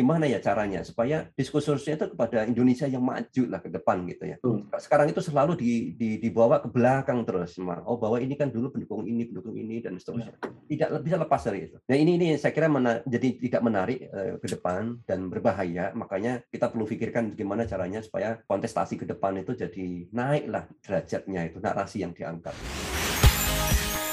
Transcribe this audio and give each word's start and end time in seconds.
gimana 0.00 0.24
ya 0.24 0.40
caranya 0.40 0.80
supaya 0.80 1.28
diskursusnya 1.36 2.00
itu 2.00 2.16
kepada 2.16 2.48
Indonesia 2.48 2.88
yang 2.88 3.04
maju 3.04 3.42
lah 3.52 3.60
ke 3.60 3.68
depan 3.68 4.08
gitu 4.08 4.24
ya. 4.24 4.36
Sekarang 4.80 5.12
itu 5.12 5.20
selalu 5.20 5.60
di, 5.60 5.92
di, 5.92 6.16
dibawa 6.16 6.64
ke 6.64 6.72
belakang 6.72 7.20
terus, 7.28 7.60
oh 7.84 8.00
bahwa 8.00 8.16
ini 8.16 8.32
kan 8.40 8.48
dulu 8.48 8.72
pendukung 8.72 9.04
ini, 9.04 9.28
pendukung 9.28 9.52
ini 9.60 9.84
dan 9.84 10.00
seterusnya. 10.00 10.32
Tidak 10.40 10.88
bisa 11.04 11.20
lepas 11.20 11.44
dari 11.44 11.68
itu. 11.68 11.76
Nah 11.84 11.96
ini 12.00 12.16
ini 12.16 12.26
saya 12.40 12.56
kira 12.56 12.72
mena, 12.72 13.04
jadi 13.04 13.28
tidak 13.36 13.60
menarik 13.60 14.08
uh, 14.08 14.40
ke 14.40 14.48
depan 14.48 15.04
dan 15.04 15.28
berbahaya. 15.28 15.92
Makanya 15.92 16.40
kita 16.48 16.72
perlu 16.72 16.88
pikirkan 16.88 17.36
gimana 17.36 17.68
caranya 17.68 18.00
supaya 18.00 18.40
kontestasi 18.48 18.96
ke 18.96 19.04
depan 19.04 19.36
itu 19.36 19.52
jadi 19.52 20.08
naiklah 20.16 20.64
derajatnya 20.80 21.52
itu 21.52 21.60
narasi 21.60 22.00
yang 22.00 22.16
diangkat. 22.16 22.56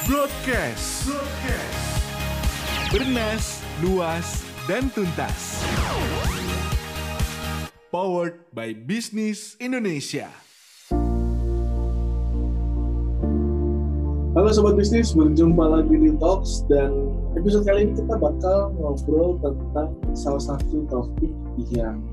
Broadcast. 0.04 1.07
Broadcast. 1.07 1.88
Bernas, 2.88 3.59
luas, 3.83 4.47
dan 4.68 4.91
tuntas. 4.91 5.63
Powered 7.88 8.52
by 8.52 8.76
Business 8.76 9.55
Indonesia. 9.63 10.27
Halo 14.35 14.52
Sobat 14.52 14.76
Bisnis, 14.76 15.16
berjumpa 15.16 15.66
lagi 15.71 15.95
di 15.95 16.12
Talks 16.20 16.67
dan 16.67 16.91
episode 17.40 17.63
kali 17.63 17.90
ini 17.90 17.95
kita 17.95 18.20
bakal 18.20 18.76
ngobrol 18.76 19.40
tentang 19.40 19.95
salah 20.13 20.43
satu 20.43 20.84
topik 20.91 21.31
yang 21.71 22.04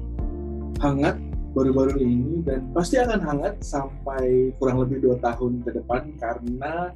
hangat 0.79 1.19
baru-baru 1.59 2.01
ini 2.01 2.41
dan 2.47 2.71
pasti 2.71 3.03
akan 3.03 3.19
hangat 3.19 3.59
sampai 3.67 4.55
kurang 4.63 4.79
lebih 4.79 5.03
dua 5.03 5.19
tahun 5.19 5.59
ke 5.67 5.75
depan 5.83 6.03
karena 6.23 6.95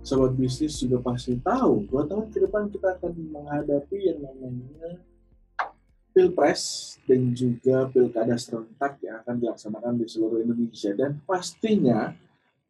sobat 0.00 0.32
bisnis 0.34 0.80
juga 0.80 1.00
pasti 1.04 1.36
tahu 1.36 1.84
dua 1.88 2.08
tahun 2.08 2.32
ke 2.32 2.38
depan 2.48 2.72
kita 2.72 2.96
akan 2.96 3.12
menghadapi 3.30 3.98
yang 4.00 4.18
namanya 4.24 5.00
pilpres 6.10 6.96
dan 7.06 7.30
juga 7.32 7.86
pilkada 7.88 8.34
serentak 8.34 8.98
yang 9.00 9.22
akan 9.22 9.34
dilaksanakan 9.38 9.94
di 9.98 10.06
seluruh 10.10 10.42
Indonesia. 10.42 10.90
Dan 10.94 11.22
pastinya 11.22 12.10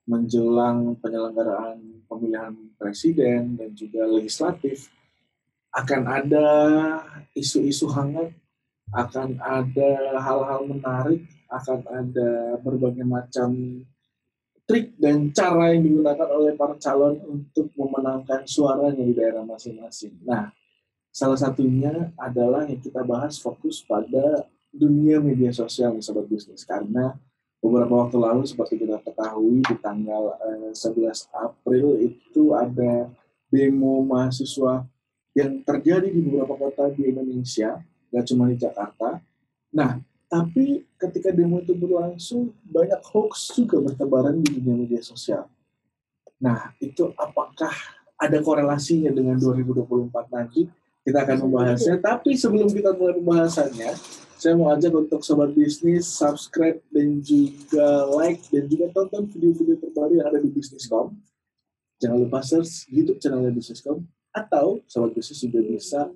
menjelang 0.05 0.99
penyelenggaraan 1.01 2.05
pemilihan 2.11 2.55
presiden 2.77 3.57
dan 3.57 3.71
juga 3.73 4.05
legislatif 4.09 4.91
akan 5.71 6.03
ada 6.11 6.47
isu-isu 7.39 7.87
hangat, 7.95 8.35
akan 8.91 9.39
ada 9.39 10.19
hal-hal 10.19 10.67
menarik, 10.67 11.23
akan 11.47 11.81
ada 11.87 12.59
berbagai 12.59 13.07
macam 13.07 13.51
trik 14.71 14.95
dan 14.95 15.35
cara 15.35 15.75
yang 15.75 15.83
digunakan 15.83 16.31
oleh 16.31 16.55
para 16.55 16.79
calon 16.79 17.19
untuk 17.27 17.75
memenangkan 17.75 18.47
suaranya 18.47 19.03
di 19.03 19.11
daerah 19.11 19.43
masing-masing. 19.43 20.23
Nah, 20.23 20.55
salah 21.11 21.35
satunya 21.35 22.15
adalah 22.15 22.71
yang 22.71 22.79
kita 22.79 23.03
bahas 23.03 23.43
fokus 23.43 23.83
pada 23.83 24.47
dunia 24.71 25.19
media 25.19 25.51
sosial 25.51 25.99
nih 25.99 26.07
sobat 26.07 26.31
bisnis 26.31 26.63
karena 26.63 27.19
beberapa 27.59 28.07
waktu 28.07 28.23
lalu 28.23 28.47
seperti 28.47 28.79
kita 28.79 29.03
ketahui 29.03 29.59
di 29.67 29.77
tanggal 29.83 30.39
eh, 30.39 30.71
11 30.71 31.11
April 31.35 31.99
itu 31.99 32.55
ada 32.55 33.11
demo 33.51 34.07
mahasiswa 34.07 34.87
yang 35.35 35.67
terjadi 35.67 36.07
di 36.07 36.23
beberapa 36.23 36.55
kota 36.55 36.95
di 36.95 37.11
Indonesia, 37.11 37.83
nggak 38.15 38.25
cuma 38.31 38.47
di 38.47 38.55
Jakarta. 38.55 39.19
Nah, 39.75 39.99
tapi 40.31 40.87
ketika 40.95 41.35
demo 41.35 41.59
itu 41.59 41.75
berlangsung, 41.75 42.55
banyak 42.63 43.03
hoax 43.03 43.51
juga 43.51 43.83
bertebaran 43.83 44.39
di 44.39 44.63
dunia 44.63 44.87
media 44.87 45.03
sosial. 45.03 45.51
Nah, 46.39 46.71
itu 46.79 47.11
apakah 47.19 47.75
ada 48.15 48.39
korelasinya 48.39 49.11
dengan 49.11 49.35
2024 49.43 50.31
nanti? 50.31 50.71
Kita 51.03 51.27
akan 51.27 51.51
membahasnya. 51.51 51.99
Tapi 51.99 52.39
sebelum 52.39 52.71
kita 52.71 52.95
mulai 52.95 53.19
pembahasannya, 53.19 53.91
saya 54.39 54.55
mau 54.55 54.71
ajak 54.71 54.95
untuk 54.95 55.27
sobat 55.27 55.51
bisnis 55.51 56.07
subscribe 56.07 56.79
dan 56.95 57.19
juga 57.19 58.07
like 58.15 58.47
dan 58.55 58.71
juga 58.71 58.87
tonton 58.95 59.27
video-video 59.35 59.83
terbaru 59.83 60.23
yang 60.23 60.31
ada 60.31 60.39
di 60.39 60.49
Bisniscom. 60.49 61.13
Jangan 61.99 62.17
lupa 62.23 62.39
search 62.41 62.87
YouTube 62.87 63.19
channelnya 63.19 63.51
Bisniscom 63.51 64.07
atau 64.31 64.79
sobat 64.87 65.15
bisnis 65.15 65.43
juga 65.43 65.61
bisa 65.67 66.07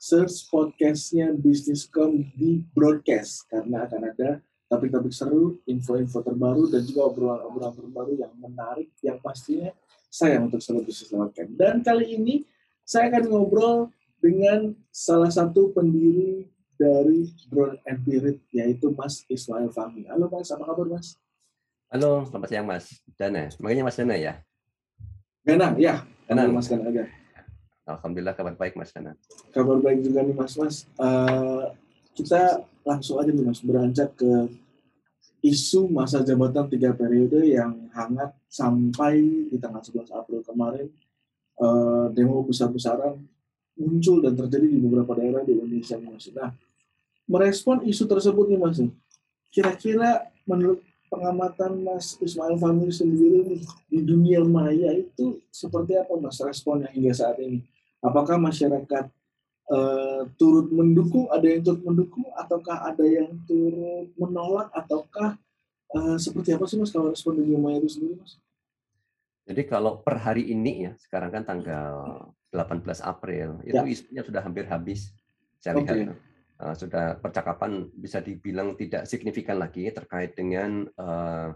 search 0.00 0.50
podcastnya 0.50 1.30
Bisniscom 1.38 2.26
di 2.34 2.66
broadcast 2.74 3.46
karena 3.46 3.86
akan 3.86 4.10
ada 4.10 4.30
topik-topik 4.70 5.10
seru, 5.10 5.58
info-info 5.66 6.22
terbaru 6.22 6.70
dan 6.70 6.86
juga 6.86 7.10
obrolan-obrolan 7.10 7.74
terbaru 7.74 8.12
yang 8.18 8.32
menarik 8.38 8.90
yang 9.02 9.18
pastinya 9.22 9.70
saya 10.10 10.42
untuk 10.42 10.58
sobat 10.62 10.86
bisnis 10.86 11.10
lewatkan. 11.14 11.54
Dan 11.54 11.82
kali 11.82 12.18
ini 12.18 12.42
saya 12.82 13.10
akan 13.10 13.24
ngobrol 13.30 13.78
dengan 14.18 14.74
salah 14.90 15.30
satu 15.30 15.70
pendiri 15.70 16.50
dari 16.74 17.28
Drone 17.46 17.78
and 17.86 18.00
Birit 18.02 18.40
yaitu 18.50 18.90
Mas 18.96 19.22
Ismail 19.28 19.70
Fahmi. 19.70 20.08
Halo 20.10 20.26
Mas, 20.32 20.50
apa 20.50 20.64
kabar 20.64 20.86
Mas? 20.88 21.14
Halo, 21.90 22.24
selamat 22.26 22.48
siang 22.48 22.66
Mas 22.66 22.86
Dana. 23.18 23.50
Makanya 23.58 23.82
Mas 23.86 23.98
Dana 23.98 24.14
ya? 24.16 24.34
Ganang, 25.42 25.74
ya. 25.76 26.06
Ganang. 26.30 26.54
Mas 26.54 26.70
Ganang 26.70 26.94
aja. 26.94 27.19
Alhamdulillah 27.98 28.34
kabar 28.38 28.54
baik 28.54 28.78
Mas 28.78 28.94
Dana. 28.94 29.18
Kabar 29.50 29.78
baik 29.82 30.06
juga 30.06 30.22
nih 30.22 30.36
Mas 30.36 30.54
Mas. 30.54 30.86
Uh, 30.94 31.74
kita 32.14 32.62
langsung 32.86 33.18
aja 33.18 33.30
nih 33.34 33.44
Mas 33.44 33.60
beranjak 33.62 34.14
ke 34.14 34.50
isu 35.40 35.88
masa 35.88 36.20
jabatan 36.20 36.68
tiga 36.68 36.92
periode 36.92 37.48
yang 37.48 37.88
hangat 37.96 38.36
sampai 38.46 39.48
di 39.48 39.56
tanggal 39.56 39.80
11 39.80 40.12
April 40.12 40.40
kemarin 40.44 40.86
uh, 41.56 42.12
demo 42.12 42.44
besar-besaran 42.44 43.16
muncul 43.80 44.20
dan 44.20 44.36
terjadi 44.36 44.66
di 44.68 44.78
beberapa 44.78 45.16
daerah 45.16 45.40
di 45.40 45.56
Indonesia 45.56 45.96
Mas. 45.96 46.28
Nah, 46.36 46.52
merespon 47.24 47.80
isu 47.88 48.04
tersebut 48.04 48.52
nih 48.52 48.60
Mas. 48.60 48.78
Kira-kira 49.50 50.28
menurut 50.44 50.84
pengamatan 51.08 51.80
Mas 51.82 52.20
Ismail 52.20 52.60
Fahmi 52.60 52.92
sendiri 52.92 53.64
di 53.88 53.98
dunia 54.04 54.44
maya 54.44 54.92
itu 54.94 55.40
seperti 55.48 55.96
apa 55.96 56.14
Mas 56.20 56.38
responnya 56.44 56.92
hingga 56.92 57.16
saat 57.16 57.40
ini? 57.40 57.64
Apakah 58.00 58.36
masyarakat 58.40 59.08
uh, 59.70 60.22
turut 60.36 60.68
mendukung, 60.72 61.30
ada 61.30 61.46
yang 61.46 61.62
turut 61.62 61.82
mendukung, 61.84 62.26
ataukah 62.34 62.90
ada 62.90 63.04
yang 63.06 63.38
turut 63.46 64.10
menolak, 64.18 64.68
ataukah 64.74 65.38
uh, 65.94 66.18
seperti 66.18 66.56
apa 66.56 66.64
sih 66.66 66.76
mas 66.76 66.90
kalau 66.92 67.12
respon 67.12 67.38
dari 67.38 67.54
Maya 67.54 67.78
itu 67.80 67.88
sendiri 67.96 68.18
mas? 68.18 68.36
Jadi 69.48 69.62
kalau 69.66 69.98
per 69.98 70.20
hari 70.20 70.52
ini 70.52 70.90
ya, 70.90 70.92
sekarang 71.00 71.30
kan 71.32 71.42
tanggal 71.42 71.94
18 72.54 72.86
April, 73.02 73.62
itu 73.66 73.78
ya. 73.78 73.86
isunya 73.86 74.22
sudah 74.22 74.42
hampir 74.42 74.66
habis. 74.66 75.10
Saya 75.58 75.76
okay. 75.76 76.06
lihat 76.06 76.16
uh, 76.60 76.74
sudah 76.76 77.18
percakapan 77.18 77.88
bisa 77.94 78.20
dibilang 78.20 78.76
tidak 78.76 79.08
signifikan 79.08 79.58
lagi 79.58 79.90
terkait 79.90 80.36
dengan 80.38 80.86
uh, 80.98 81.50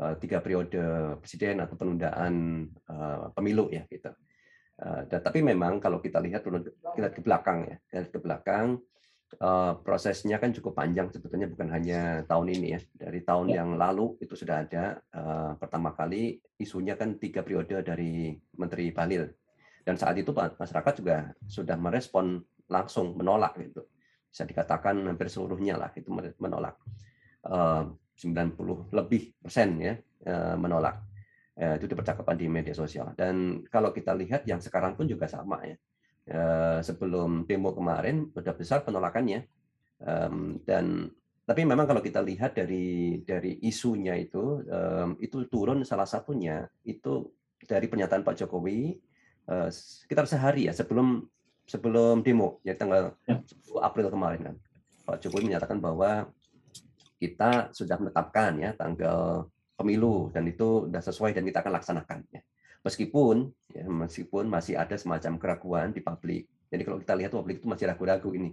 uh, 0.00 0.14
tiga 0.18 0.42
periode 0.42 1.16
presiden 1.22 1.62
atau 1.64 1.76
penundaan 1.76 2.66
uh, 2.90 3.32
pemilu 3.32 3.70
ya 3.72 3.86
gitu. 3.88 4.10
Uh, 4.80 5.04
dan, 5.12 5.20
tapi 5.20 5.44
memang 5.44 5.76
kalau 5.76 6.00
kita 6.00 6.16
lihat 6.24 6.40
kita 6.40 7.12
ke 7.12 7.20
belakang 7.20 7.68
ya, 7.68 7.76
lihat 7.92 8.08
ke 8.08 8.16
belakang 8.16 8.80
uh, 9.44 9.76
prosesnya 9.84 10.40
kan 10.40 10.56
cukup 10.56 10.72
panjang 10.72 11.12
sebetulnya 11.12 11.52
bukan 11.52 11.68
hanya 11.68 12.24
tahun 12.24 12.48
ini 12.56 12.68
ya. 12.72 12.80
Dari 12.96 13.20
tahun 13.20 13.52
ya. 13.52 13.60
yang 13.60 13.76
lalu 13.76 14.16
itu 14.24 14.32
sudah 14.32 14.64
ada 14.64 14.96
uh, 15.12 15.52
pertama 15.60 15.92
kali 15.92 16.40
isunya 16.56 16.96
kan 16.96 17.20
tiga 17.20 17.44
periode 17.44 17.84
dari 17.84 18.32
Menteri 18.56 18.88
Bahlil. 18.88 19.28
Dan 19.84 20.00
saat 20.00 20.16
itu 20.16 20.32
masyarakat 20.32 20.92
juga 20.96 21.28
sudah 21.44 21.76
merespon 21.76 22.40
langsung 22.72 23.20
menolak 23.20 23.60
gitu. 23.60 23.84
Bisa 24.32 24.48
dikatakan 24.48 24.96
hampir 25.04 25.28
seluruhnya 25.28 25.76
lah 25.76 25.92
itu 25.92 26.08
menolak. 26.40 26.80
Uh, 27.44 27.92
90 28.20 28.92
lebih 28.92 29.32
persen 29.40 29.80
ya 29.80 29.96
menolak 30.60 31.00
Ya, 31.58 31.76
itu 31.76 31.90
di 31.90 31.96
percakapan 31.98 32.36
di 32.38 32.46
media 32.46 32.72
sosial. 32.72 33.12
Dan 33.18 33.66
kalau 33.68 33.90
kita 33.92 34.16
lihat 34.16 34.46
yang 34.48 34.62
sekarang 34.62 34.96
pun 34.96 35.04
juga 35.04 35.28
sama 35.28 35.60
ya. 35.66 35.76
Eh, 36.30 36.80
sebelum 36.84 37.44
demo 37.44 37.74
kemarin 37.74 38.30
sudah 38.30 38.54
besar 38.54 38.86
penolakannya. 38.86 39.44
Dan 40.64 41.12
tapi 41.44 41.66
memang 41.68 41.84
kalau 41.84 42.00
kita 42.00 42.24
lihat 42.24 42.56
dari 42.56 43.20
dari 43.20 43.60
isunya 43.66 44.16
itu 44.16 44.64
itu 45.20 45.44
turun 45.52 45.84
salah 45.84 46.08
satunya 46.08 46.64
itu 46.88 47.28
dari 47.66 47.90
pernyataan 47.90 48.24
Pak 48.24 48.36
Jokowi 48.40 48.96
eh, 49.50 49.68
sekitar 49.70 50.24
sehari 50.24 50.70
ya 50.70 50.72
sebelum 50.72 51.26
sebelum 51.68 52.24
demo 52.24 52.58
ya 52.66 52.74
tanggal 52.74 53.14
10 53.26 53.30
ya. 53.30 53.36
April 53.84 54.08
kemarin 54.08 54.40
kan. 54.52 54.56
Pak 55.04 55.18
Jokowi 55.26 55.52
menyatakan 55.52 55.78
bahwa 55.82 56.30
kita 57.20 57.68
sudah 57.76 58.00
menetapkan 58.00 58.56
ya 58.56 58.70
tanggal 58.72 59.50
pemilu 59.80 60.28
dan 60.28 60.44
itu 60.44 60.84
sudah 60.86 61.00
sesuai 61.00 61.30
dan 61.32 61.42
kita 61.48 61.64
akan 61.64 61.72
laksanakan 61.80 62.18
ya. 62.28 62.40
Meskipun 62.80 63.48
ya, 63.72 63.84
meskipun 63.88 64.48
masih 64.48 64.76
ada 64.76 64.96
semacam 64.96 65.36
keraguan 65.36 65.88
di 65.92 66.00
publik. 66.04 66.48
Jadi 66.68 66.82
kalau 66.84 66.98
kita 67.00 67.12
lihat 67.16 67.32
publik 67.32 67.60
itu 67.60 67.68
masih 67.68 67.88
ragu-ragu 67.88 68.30
ini. 68.36 68.52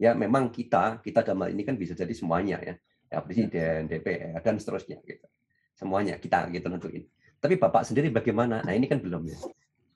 Ya 0.00 0.16
memang 0.16 0.48
kita 0.48 1.00
kita 1.04 1.20
dalam 1.24 1.52
ini 1.52 1.62
kan 1.64 1.76
bisa 1.76 1.92
jadi 1.92 2.12
semuanya 2.12 2.60
ya. 2.60 2.74
Ya 3.12 3.20
presiden, 3.20 3.92
DPR 3.92 4.40
dan 4.40 4.56
seterusnya 4.56 5.00
gitu. 5.04 5.28
Semuanya 5.76 6.16
kita 6.16 6.48
gitu 6.48 6.68
nentuin. 6.72 7.04
Tapi 7.42 7.60
Bapak 7.60 7.84
sendiri 7.84 8.08
bagaimana? 8.08 8.64
Nah, 8.64 8.72
ini 8.72 8.88
kan 8.88 9.02
belum 9.02 9.28
ya. 9.28 9.38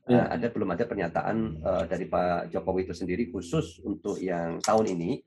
Ya. 0.06 0.22
Nah, 0.22 0.26
ada 0.38 0.46
belum 0.50 0.68
ada 0.70 0.84
pernyataan 0.86 1.36
uh, 1.62 1.84
dari 1.90 2.06
Pak 2.06 2.54
Jokowi 2.54 2.86
itu 2.86 2.94
sendiri 2.94 3.26
khusus 3.30 3.82
untuk 3.82 4.18
yang 4.22 4.62
tahun 4.62 4.94
ini 4.98 5.22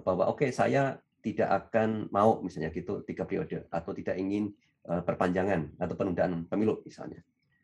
bahwa 0.00 0.28
oke 0.32 0.44
okay, 0.44 0.50
saya 0.52 0.96
tidak 1.20 1.48
akan 1.50 2.06
mau 2.14 2.38
misalnya 2.40 2.70
gitu 2.70 3.02
tiga 3.02 3.26
periode 3.26 3.66
atau 3.66 3.90
tidak 3.90 4.14
ingin 4.16 4.54
perpanjangan 4.86 5.74
atau 5.82 5.94
penundaan 5.98 6.46
pemilu 6.46 6.80
misalnya. 6.86 7.20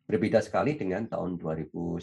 Berbeda 0.06 0.42
sekali 0.42 0.74
dengan 0.74 1.06
tahun 1.06 1.38
2019. 1.38 2.02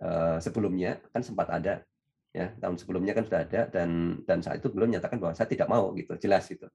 Uh, 0.00 0.40
sebelumnya 0.40 0.96
kan 1.12 1.20
sempat 1.20 1.52
ada 1.52 1.84
ya 2.32 2.54
tahun 2.56 2.80
sebelumnya 2.80 3.12
kan 3.12 3.28
sudah 3.28 3.44
ada 3.44 3.68
dan 3.68 4.22
dan 4.24 4.40
saat 4.40 4.64
itu 4.64 4.72
belum 4.72 4.96
menyatakan 4.96 5.20
bahwa 5.20 5.36
saya 5.36 5.50
tidak 5.50 5.68
mau 5.68 5.92
gitu 5.92 6.16
jelas 6.16 6.48
gitu. 6.48 6.70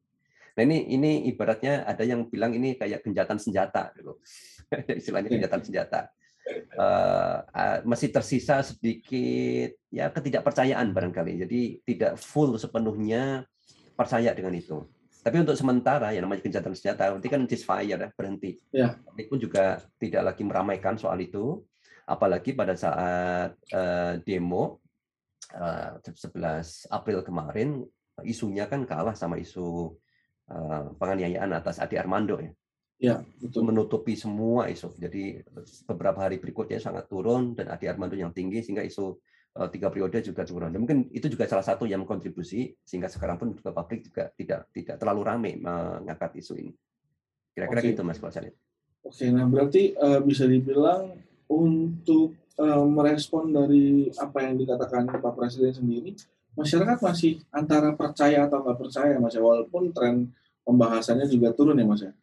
Nah 0.55 0.61
ini 0.63 0.87
ini 0.93 1.11
ibaratnya 1.31 1.83
ada 1.83 2.03
yang 2.05 2.27
bilang 2.29 2.55
ini 2.55 2.77
kayak 2.77 3.03
genjatan 3.03 3.39
senjata 3.39 3.91
gitu. 3.97 4.19
istilahnya 4.99 5.31
genjatan 5.31 5.61
senjata. 5.63 6.01
Uh, 6.77 7.41
masih 7.89 8.13
tersisa 8.13 8.61
sedikit 8.61 9.73
ya 9.89 10.13
ketidakpercayaan 10.13 10.93
barangkali. 10.93 11.33
Jadi 11.47 11.61
tidak 11.81 12.21
full 12.21 12.55
sepenuhnya 12.61 13.43
percaya 13.97 14.31
dengan 14.37 14.53
itu. 14.53 14.85
Tapi 15.25 15.41
untuk 15.41 15.57
sementara 15.57 16.13
yang 16.13 16.29
namanya 16.29 16.45
gencatan 16.45 16.77
senjata, 16.77 17.09
nanti 17.09 17.25
kan 17.33 17.41
ceasefire 17.49 17.97
ya, 17.97 18.09
berhenti. 18.13 18.61
Ya. 18.69 18.93
Ini 19.17 19.25
pun 19.25 19.41
juga 19.41 19.81
tidak 19.97 20.21
lagi 20.21 20.45
meramaikan 20.45 21.01
soal 21.01 21.17
itu, 21.17 21.65
apalagi 22.05 22.53
pada 22.53 22.77
saat 22.77 23.57
uh, 23.73 24.21
demo 24.21 24.85
uh, 25.57 25.97
11 25.97 26.93
April 26.93 27.25
kemarin 27.25 27.81
isunya 28.21 28.69
kan 28.69 28.85
kalah 28.85 29.17
sama 29.17 29.41
isu 29.41 29.97
uh, 30.53 30.93
penganiayaan 30.93 31.57
atas 31.57 31.81
Adi 31.81 31.97
Armando 31.97 32.37
ya. 32.37 32.53
Ya, 32.95 33.15
betul. 33.41 33.65
Menutupi 33.65 34.13
semua 34.15 34.71
isu. 34.71 34.93
Jadi 34.95 35.41
beberapa 35.89 36.21
hari 36.21 36.39
berikutnya 36.39 36.79
sangat 36.79 37.09
turun 37.09 37.57
dan 37.57 37.73
Adi 37.73 37.89
Armando 37.89 38.13
yang 38.13 38.31
tinggi 38.31 38.61
sehingga 38.61 38.85
isu 38.85 39.19
tiga 39.71 39.87
periode 39.87 40.19
juga 40.19 40.43
turun. 40.43 40.67
Dan 40.67 40.83
mungkin 40.83 41.07
itu 41.15 41.31
juga 41.31 41.47
salah 41.47 41.63
satu 41.63 41.87
yang 41.87 42.03
kontribusi 42.03 42.75
sehingga 42.83 43.07
sekarang 43.07 43.39
pun 43.39 43.55
juga 43.55 43.71
publik 43.71 44.11
juga 44.11 44.27
tidak 44.35 44.67
tidak 44.75 44.95
terlalu 44.99 45.21
ramai 45.23 45.53
mengangkat 45.55 46.43
isu 46.43 46.59
ini. 46.59 46.73
Kira-kira 47.55 47.79
okay. 47.79 47.89
gitu 47.95 48.03
Mas 48.03 48.19
Oke, 48.19 48.43
okay, 49.05 49.29
nah 49.31 49.47
berarti 49.47 49.95
uh, 49.95 50.19
bisa 50.19 50.43
dibilang 50.43 51.15
untuk 51.47 52.35
uh, 52.59 52.83
merespon 52.83 53.53
dari 53.53 54.11
apa 54.17 54.43
yang 54.43 54.59
dikatakan 54.59 55.07
Pak 55.07 55.33
Presiden 55.37 55.71
sendiri, 55.71 56.11
masyarakat 56.57 56.99
masih 56.99 57.39
antara 57.53 57.95
percaya 57.95 58.49
atau 58.49 58.59
nggak 58.59 58.75
percaya 58.81 59.15
Mas 59.21 59.37
ya, 59.37 59.45
walaupun 59.45 59.93
tren 59.95 60.35
pembahasannya 60.67 61.29
juga 61.31 61.55
turun 61.55 61.79
ya 61.79 61.87
Mas 61.87 62.01
ya. 62.03 62.13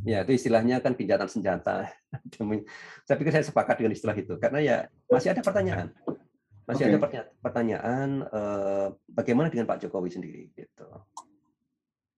Ya, 0.00 0.18
itu 0.24 0.32
istilahnya 0.32 0.80
kan 0.80 0.96
pinjatan 0.96 1.28
senjata. 1.28 1.92
saya 3.06 3.16
pikir 3.16 3.32
saya 3.32 3.44
sepakat 3.44 3.80
dengan 3.80 3.92
istilah 3.92 4.16
itu 4.16 4.34
karena 4.40 4.58
ya 4.60 4.76
masih 5.08 5.32
ada 5.32 5.44
pertanyaan. 5.44 5.92
Masih 6.70 6.86
okay. 6.86 6.94
ada 6.94 7.26
pertanyaan 7.42 8.08
eh, 8.22 8.88
bagaimana 9.10 9.50
dengan 9.50 9.66
Pak 9.66 9.82
Jokowi 9.82 10.10
sendiri 10.14 10.42
gitu. 10.54 10.86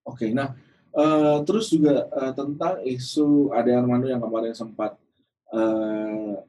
Oke, 0.02 0.28
okay, 0.28 0.30
nah 0.34 0.52
uh, 0.98 1.40
terus 1.46 1.70
juga 1.70 2.10
uh, 2.10 2.34
tentang 2.34 2.82
isu 2.82 3.54
Ade 3.54 3.70
Armando 3.70 4.10
yang 4.10 4.18
kemarin 4.18 4.50
sempat 4.50 4.98
uh, 5.54 6.42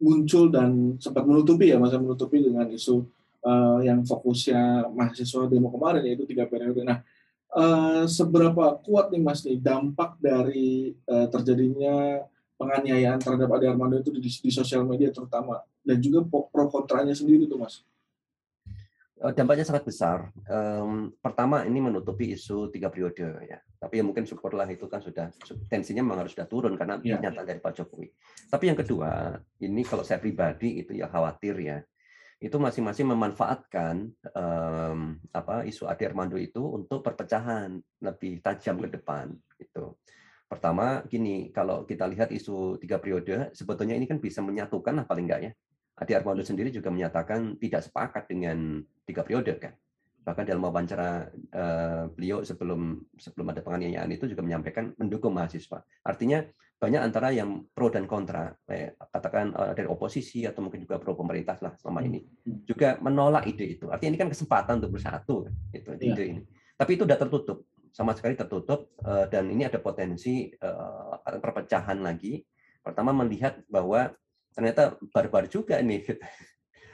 muncul 0.00 0.52
dan 0.52 1.00
sempat 1.00 1.24
menutupi 1.24 1.72
ya, 1.72 1.80
masa 1.80 1.96
menutupi 1.96 2.44
dengan 2.44 2.68
isu 2.68 3.04
uh, 3.44 3.80
yang 3.80 4.04
fokusnya 4.04 4.92
mahasiswa 4.92 5.48
demo 5.48 5.72
kemarin 5.72 6.06
yaitu 6.06 6.28
tiga 6.28 6.44
periode. 6.44 6.84
Nah, 6.84 7.00
uh, 7.56 8.04
seberapa 8.04 8.80
kuat 8.84 9.12
nih 9.12 9.22
Mas 9.24 9.44
nih 9.44 9.60
dampak 9.60 10.20
dari 10.20 10.92
uh, 11.08 11.26
terjadinya 11.32 12.24
penganiayaan 12.60 13.16
terhadap 13.16 13.48
Ade 13.56 13.72
Armando 13.72 13.96
itu 13.96 14.12
di, 14.12 14.20
di 14.28 14.50
sosial 14.52 14.84
media 14.84 15.08
terutama 15.08 15.64
dan 15.80 15.96
juga 15.96 16.20
pro 16.28 16.68
kontranya 16.68 17.16
sendiri 17.16 17.48
tuh 17.48 17.56
Mas? 17.56 17.80
Dampaknya 19.20 19.68
sangat 19.68 19.84
besar. 19.84 20.32
Um, 20.48 21.12
pertama 21.20 21.64
ini 21.68 21.76
menutupi 21.80 22.32
isu 22.32 22.72
tiga 22.72 22.88
periode 22.88 23.24
ya. 23.44 23.60
Tapi 23.76 24.00
ya 24.00 24.04
mungkin 24.04 24.24
syukurlah 24.24 24.64
itu 24.68 24.88
kan 24.88 25.00
sudah 25.00 25.28
tensinya 25.68 26.00
memang 26.04 26.24
harus 26.24 26.32
sudah 26.32 26.48
turun 26.48 26.76
karena 26.76 27.00
ya. 27.00 27.16
pernyataan 27.16 27.48
dari 27.48 27.60
Pak 27.60 27.72
Jokowi. 27.80 28.08
Tapi 28.48 28.64
yang 28.72 28.78
kedua 28.80 29.36
ini 29.60 29.84
kalau 29.84 30.04
saya 30.04 30.20
pribadi 30.20 30.84
itu 30.84 30.96
ya 30.96 31.08
khawatir 31.08 31.56
ya 31.60 31.80
itu 32.40 32.56
masing-masing 32.56 33.04
memanfaatkan 33.04 34.08
um, 34.32 35.20
apa 35.28 35.68
isu 35.68 35.84
Ade 35.84 36.08
Armando 36.08 36.40
itu 36.40 36.64
untuk 36.72 37.04
perpecahan 37.04 37.76
lebih 38.00 38.40
tajam 38.40 38.80
ke 38.80 38.88
depan 38.88 39.36
gitu. 39.60 40.00
Pertama 40.50 41.06
gini, 41.06 41.54
kalau 41.54 41.86
kita 41.86 42.10
lihat 42.10 42.34
isu 42.34 42.82
tiga 42.82 42.98
periode, 42.98 43.54
sebetulnya 43.54 43.94
ini 43.94 44.10
kan 44.10 44.18
bisa 44.18 44.42
menyatukan 44.42 44.98
lah 44.98 45.06
paling 45.06 45.30
enggak 45.30 45.40
ya. 45.46 45.52
Ade 45.94 46.18
Armando 46.18 46.42
sendiri 46.42 46.74
juga 46.74 46.90
menyatakan 46.90 47.54
tidak 47.62 47.86
sepakat 47.86 48.26
dengan 48.26 48.82
tiga 49.06 49.22
periode 49.22 49.62
kan. 49.62 49.78
Bahkan 50.26 50.44
dalam 50.50 50.66
wawancara 50.66 51.30
uh, 51.54 52.10
beliau 52.10 52.42
sebelum 52.42 52.98
sebelum 53.14 53.46
ada 53.54 53.62
penganiayaan 53.62 54.10
itu 54.10 54.26
juga 54.26 54.42
menyampaikan 54.42 54.90
mendukung 54.98 55.38
mahasiswa. 55.38 55.86
Artinya 56.02 56.42
banyak 56.80 56.98
antara 57.04 57.30
yang 57.30 57.70
pro 57.70 57.92
dan 57.92 58.08
kontra, 58.08 58.50
eh, 58.72 58.96
katakan 58.96 59.52
uh, 59.52 59.72
dari 59.76 59.86
oposisi 59.86 60.48
atau 60.48 60.66
mungkin 60.66 60.82
juga 60.82 60.96
pro 60.96 61.12
pemerintah 61.12 61.60
lah 61.60 61.76
selama 61.76 62.00
ini, 62.02 62.24
hmm. 62.24 62.64
juga 62.64 62.96
menolak 62.98 63.46
ide 63.46 63.76
itu. 63.76 63.86
Artinya 63.92 64.16
ini 64.16 64.20
kan 64.24 64.30
kesempatan 64.32 64.80
untuk 64.82 64.96
bersatu, 64.96 65.46
itu 65.76 65.90
ya. 65.94 66.10
ide 66.10 66.24
ini. 66.24 66.42
Tapi 66.80 66.90
itu 66.96 67.04
sudah 67.04 67.20
tertutup, 67.20 67.68
sama 67.90 68.14
sekali 68.14 68.38
tertutup, 68.38 68.94
uh, 69.02 69.26
dan 69.26 69.50
ini 69.50 69.66
ada 69.66 69.82
potensi 69.82 70.50
uh, 70.62 71.18
perpecahan 71.22 71.98
lagi. 72.00 72.42
Pertama 72.80 73.12
melihat 73.12 73.60
bahwa 73.66 74.14
ternyata 74.54 74.96
barbar 75.10 75.50
juga 75.50 75.78
ini. 75.82 76.02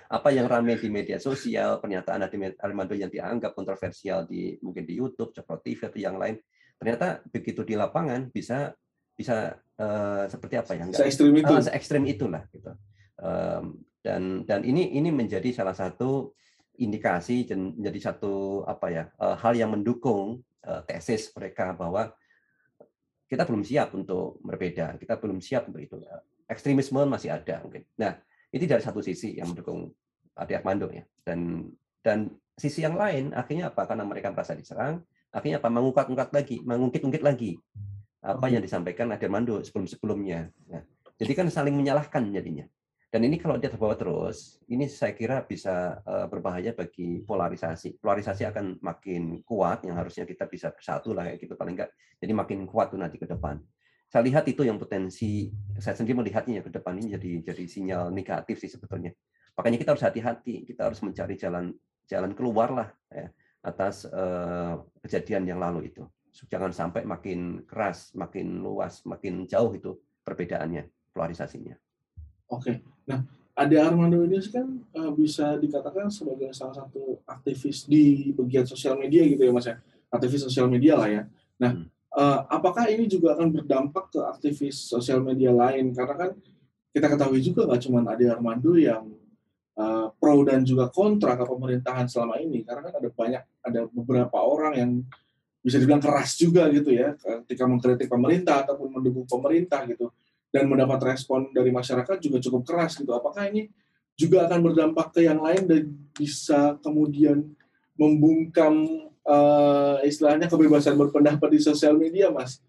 Apa 0.06 0.30
yang 0.30 0.46
ramai 0.46 0.78
di 0.78 0.86
media 0.86 1.18
sosial, 1.18 1.82
pernyataan 1.82 2.30
Armando 2.62 2.94
yang 2.94 3.10
dianggap 3.10 3.58
kontroversial 3.58 4.22
di 4.22 4.54
mungkin 4.62 4.86
di 4.86 4.94
YouTube, 4.94 5.34
Cokro 5.34 5.58
TV 5.58 5.82
atau 5.82 5.98
yang 5.98 6.14
lain, 6.14 6.38
ternyata 6.78 7.26
begitu 7.26 7.66
di 7.66 7.74
lapangan 7.74 8.30
bisa 8.30 8.70
bisa 9.18 9.58
uh, 9.82 10.24
seperti 10.30 10.54
apa 10.62 10.78
ya? 10.78 10.84
Se 10.94 11.10
ekstrim 11.10 11.34
itu. 11.34 11.54
Se 11.58 11.74
ekstrim 11.74 12.06
itulah 12.06 12.46
gitu. 12.54 12.70
Um, 13.18 13.82
dan 13.98 14.46
dan 14.46 14.62
ini 14.62 14.94
ini 14.94 15.10
menjadi 15.10 15.50
salah 15.50 15.74
satu 15.74 16.36
indikasi 16.78 17.48
menjadi 17.50 18.12
satu 18.12 18.62
apa 18.68 18.86
ya 18.92 19.04
uh, 19.18 19.34
hal 19.40 19.56
yang 19.56 19.72
mendukung 19.72 20.44
tesis 20.88 21.30
mereka 21.32 21.72
bahwa 21.72 22.10
kita 23.26 23.42
belum 23.42 23.62
siap 23.66 23.94
untuk 23.94 24.38
berbeda, 24.42 24.98
kita 24.98 25.18
belum 25.18 25.42
siap 25.42 25.66
untuk 25.70 25.82
itu. 25.82 25.96
Ekstremisme 26.46 27.02
masih 27.10 27.34
ada 27.34 27.58
mungkin. 27.62 27.82
Nah, 27.98 28.14
ini 28.54 28.64
dari 28.70 28.82
satu 28.82 29.02
sisi 29.02 29.34
yang 29.34 29.50
mendukung 29.50 29.90
Adi 30.38 30.54
Armando 30.54 30.86
ya. 30.90 31.02
Dan 31.26 31.66
dan 32.06 32.30
sisi 32.54 32.86
yang 32.86 32.94
lain 32.94 33.34
akhirnya 33.34 33.74
apa? 33.74 33.82
Karena 33.90 34.06
mereka 34.06 34.30
merasa 34.30 34.54
diserang, 34.54 35.02
akhirnya 35.34 35.58
apa? 35.58 35.66
Mengungkap-ungkap 35.66 36.30
lagi, 36.30 36.62
mengungkit-ungkit 36.62 37.22
lagi 37.26 37.58
apa 38.22 38.46
yang 38.50 38.62
disampaikan 38.62 39.10
Adirmando 39.14 39.62
sebelum-sebelumnya. 39.62 40.50
Nah, 40.70 40.82
jadi 41.18 41.32
kan 41.34 41.46
saling 41.50 41.74
menyalahkan 41.74 42.30
jadinya. 42.30 42.66
Dan 43.16 43.32
ini 43.32 43.40
kalau 43.40 43.56
dia 43.56 43.72
terbawa 43.72 43.96
terus, 43.96 44.60
ini 44.68 44.92
saya 44.92 45.16
kira 45.16 45.40
bisa 45.40 46.04
eh, 46.04 46.28
berbahaya 46.28 46.76
bagi 46.76 47.24
polarisasi. 47.24 47.96
Polarisasi 47.96 48.44
akan 48.44 48.84
makin 48.84 49.40
kuat, 49.40 49.88
yang 49.88 49.96
harusnya 49.96 50.28
kita 50.28 50.44
bisa 50.44 50.68
bersatu 50.68 51.16
lah 51.16 51.24
kayak 51.24 51.40
gitu 51.40 51.56
paling 51.56 51.80
enggak. 51.80 51.96
Jadi 52.20 52.32
makin 52.36 52.68
kuat 52.68 52.92
tuh 52.92 53.00
nanti 53.00 53.16
ke 53.16 53.24
depan. 53.24 53.56
Saya 54.12 54.20
lihat 54.20 54.44
itu 54.52 54.68
yang 54.68 54.76
potensi, 54.76 55.48
saya 55.80 55.96
sendiri 55.96 56.20
melihatnya 56.20 56.60
ya 56.60 56.62
ke 56.68 56.68
depan 56.68 56.92
ini 57.00 57.16
jadi 57.16 57.32
jadi 57.40 57.64
sinyal 57.64 58.12
negatif 58.12 58.60
sih 58.60 58.68
sebetulnya. 58.68 59.16
Makanya 59.56 59.80
kita 59.80 59.90
harus 59.96 60.04
hati-hati, 60.04 60.68
kita 60.68 60.92
harus 60.92 61.00
mencari 61.00 61.40
jalan 61.40 61.72
jalan 62.04 62.36
keluar 62.36 62.68
lah 62.68 62.88
ya, 63.08 63.32
atas 63.64 64.04
uh, 64.12 64.76
kejadian 65.00 65.48
yang 65.48 65.56
lalu 65.64 65.88
itu 65.88 66.04
jangan 66.52 66.68
sampai 66.68 67.08
makin 67.08 67.64
keras, 67.64 68.12
makin 68.12 68.60
luas, 68.60 69.00
makin 69.08 69.48
jauh 69.48 69.72
itu 69.72 69.96
perbedaannya, 70.20 70.84
polarisasinya. 71.16 71.85
Oke, 72.46 72.78
nah 73.06 73.26
Ade 73.56 73.80
Armando 73.80 74.20
ini 74.22 74.38
kan 74.52 74.68
uh, 74.94 75.10
bisa 75.16 75.56
dikatakan 75.56 76.12
sebagai 76.12 76.52
salah 76.52 76.76
satu 76.76 77.18
aktivis 77.24 77.88
di 77.88 78.30
bagian 78.36 78.68
sosial 78.68 79.00
media 79.00 79.24
gitu 79.24 79.42
ya 79.42 79.52
mas 79.54 79.66
ya, 79.66 79.80
aktivis 80.12 80.44
sosial 80.44 80.68
media 80.68 80.94
lah 80.94 81.08
ya. 81.08 81.22
Nah, 81.58 81.72
hmm. 81.72 81.86
uh, 82.14 82.40
apakah 82.52 82.86
ini 82.92 83.08
juga 83.08 83.34
akan 83.34 83.48
berdampak 83.50 84.12
ke 84.12 84.20
aktivis 84.20 84.76
sosial 84.76 85.24
media 85.24 85.50
lain? 85.50 85.90
Karena 85.96 86.14
kan 86.14 86.30
kita 86.92 87.06
ketahui 87.08 87.40
juga 87.40 87.64
nggak 87.64 87.80
cuma 87.82 88.04
Ade 88.04 88.28
Armando 88.28 88.76
yang 88.76 89.08
uh, 89.74 90.12
pro 90.14 90.44
dan 90.44 90.62
juga 90.62 90.92
kontra 90.92 91.34
ke 91.34 91.44
pemerintahan 91.48 92.06
selama 92.06 92.36
ini, 92.38 92.60
karena 92.60 92.92
kan 92.92 92.94
ada 93.00 93.10
banyak, 93.10 93.42
ada 93.64 93.80
beberapa 93.88 94.36
orang 94.36 94.74
yang 94.76 94.90
bisa 95.66 95.82
dibilang 95.82 95.98
keras 95.98 96.38
juga 96.38 96.70
gitu 96.70 96.94
ya 96.94 97.18
ketika 97.18 97.66
mengkritik 97.66 98.06
pemerintah 98.06 98.62
ataupun 98.62 98.86
mendukung 98.86 99.26
pemerintah 99.26 99.82
gitu 99.90 100.14
dan 100.56 100.64
mendapat 100.72 101.12
respon 101.12 101.52
dari 101.52 101.68
masyarakat 101.68 102.16
juga 102.16 102.40
cukup 102.40 102.64
keras 102.64 102.96
gitu. 102.96 103.12
Apakah 103.12 103.52
ini 103.52 103.68
juga 104.16 104.48
akan 104.48 104.64
berdampak 104.64 105.12
ke 105.12 105.28
yang 105.28 105.44
lain 105.44 105.68
dan 105.68 105.82
bisa 106.16 106.80
kemudian 106.80 107.44
membungkam 108.00 108.88
uh, 109.28 110.00
istilahnya 110.00 110.48
kebebasan 110.48 110.96
berpendapat 110.96 111.52
di 111.52 111.60
sosial 111.60 112.00
media 112.00 112.32
mas? 112.32 112.64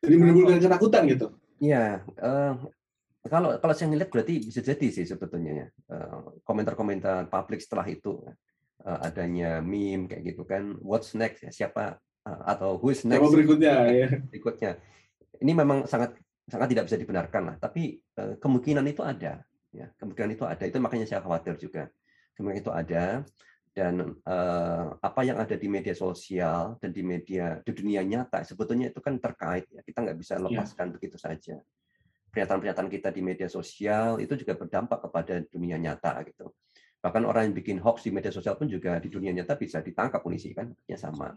Jadi 0.00 0.16
menimbulkan 0.16 0.56
ketakutan 0.56 1.04
gitu. 1.12 1.26
Ya 1.60 2.00
uh, 2.16 2.56
kalau 3.28 3.60
kalau 3.60 3.74
saya 3.76 3.92
ngeliat 3.92 4.08
berarti 4.08 4.40
bisa 4.40 4.64
jadi 4.64 4.88
sih 4.88 5.04
sebetulnya 5.04 5.52
ya 5.52 5.66
komentar-komentar 6.48 7.28
publik 7.28 7.60
setelah 7.60 7.84
itu 7.84 8.16
uh, 8.84 8.98
adanya 9.04 9.60
meme 9.60 10.08
kayak 10.08 10.32
gitu 10.32 10.48
kan. 10.48 10.76
What's 10.80 11.12
next? 11.12 11.44
Ya 11.44 11.52
siapa 11.52 12.00
uh, 12.24 12.42
atau 12.48 12.80
who 12.80 12.92
is 12.92 13.04
next? 13.04 13.20
siapa 13.20 13.36
berikutnya 13.36 13.74
ya 13.92 14.08
berikutnya? 14.32 14.70
Ini 15.40 15.52
memang 15.56 15.88
sangat 15.88 16.19
sangat 16.50 16.74
tidak 16.74 16.84
bisa 16.90 16.98
dibenarkan 16.98 17.42
lah 17.46 17.56
tapi 17.56 17.96
uh, 18.18 18.34
kemungkinan 18.36 18.84
itu 18.90 19.00
ada 19.06 19.40
ya. 19.74 19.86
Kemungkinan 19.98 20.30
itu 20.34 20.44
ada 20.46 20.64
itu 20.66 20.76
makanya 20.82 21.06
saya 21.06 21.22
khawatir 21.22 21.54
juga. 21.56 21.88
Kemungkinan 22.34 22.62
itu 22.62 22.72
ada 22.72 23.04
dan 23.70 24.18
uh, 24.26 24.98
apa 24.98 25.20
yang 25.22 25.38
ada 25.38 25.54
di 25.54 25.70
media 25.70 25.94
sosial 25.94 26.74
dan 26.82 26.90
di 26.90 27.06
media 27.06 27.62
di 27.62 27.70
dunia 27.70 28.02
nyata 28.02 28.42
sebetulnya 28.42 28.90
itu 28.90 28.98
kan 28.98 29.16
terkait 29.22 29.70
ya. 29.70 29.80
Kita 29.86 30.02
nggak 30.02 30.18
bisa 30.18 30.34
iya. 30.36 30.42
lepaskan 30.44 30.86
ya. 30.90 30.92
begitu 30.98 31.16
saja. 31.16 31.56
Pernyataan-pernyataan 32.30 32.90
kita 32.90 33.08
di 33.10 33.22
media 33.26 33.48
sosial 33.50 34.22
itu 34.22 34.38
juga 34.38 34.54
berdampak 34.54 35.02
kepada 35.10 35.42
dunia 35.50 35.78
nyata 35.78 36.22
gitu. 36.30 36.54
Bahkan 37.00 37.22
orang 37.26 37.50
yang 37.50 37.54
bikin 37.56 37.76
hoax 37.82 38.06
di 38.06 38.14
media 38.14 38.30
sosial 38.30 38.54
pun 38.54 38.70
juga 38.70 39.00
di 39.02 39.10
dunia 39.10 39.34
nyata 39.34 39.58
bisa 39.58 39.82
ditangkap 39.82 40.22
polisi 40.22 40.54
kan? 40.54 40.70
Ya 40.86 40.94
sama 40.94 41.34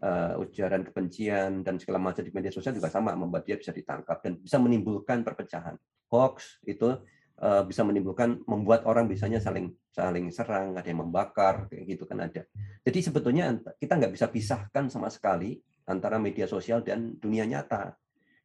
uh, 0.00 0.40
ujaran 0.40 0.82
kebencian 0.84 1.60
dan 1.62 1.76
segala 1.76 2.00
macam 2.00 2.24
di 2.24 2.32
media 2.32 2.52
sosial 2.52 2.76
juga 2.76 2.88
sama 2.88 3.12
membuat 3.14 3.44
dia 3.44 3.56
bisa 3.56 3.70
ditangkap 3.70 4.20
dan 4.24 4.40
bisa 4.40 4.56
menimbulkan 4.56 5.22
perpecahan. 5.22 5.76
Hoax 6.10 6.64
itu 6.66 6.98
uh, 7.40 7.62
bisa 7.64 7.84
menimbulkan 7.86 8.42
membuat 8.48 8.88
orang 8.88 9.06
bisanya 9.06 9.38
saling 9.38 9.70
saling 9.92 10.32
serang 10.32 10.74
ada 10.74 10.86
yang 10.88 11.04
membakar 11.06 11.68
kayak 11.68 11.96
gitu 11.96 12.04
kan 12.08 12.24
ada. 12.24 12.42
Jadi 12.82 12.98
sebetulnya 13.04 13.54
kita 13.76 14.00
nggak 14.00 14.12
bisa 14.12 14.26
pisahkan 14.28 14.88
sama 14.88 15.12
sekali 15.12 15.60
antara 15.86 16.16
media 16.16 16.48
sosial 16.48 16.80
dan 16.82 17.16
dunia 17.20 17.44
nyata. 17.44 17.94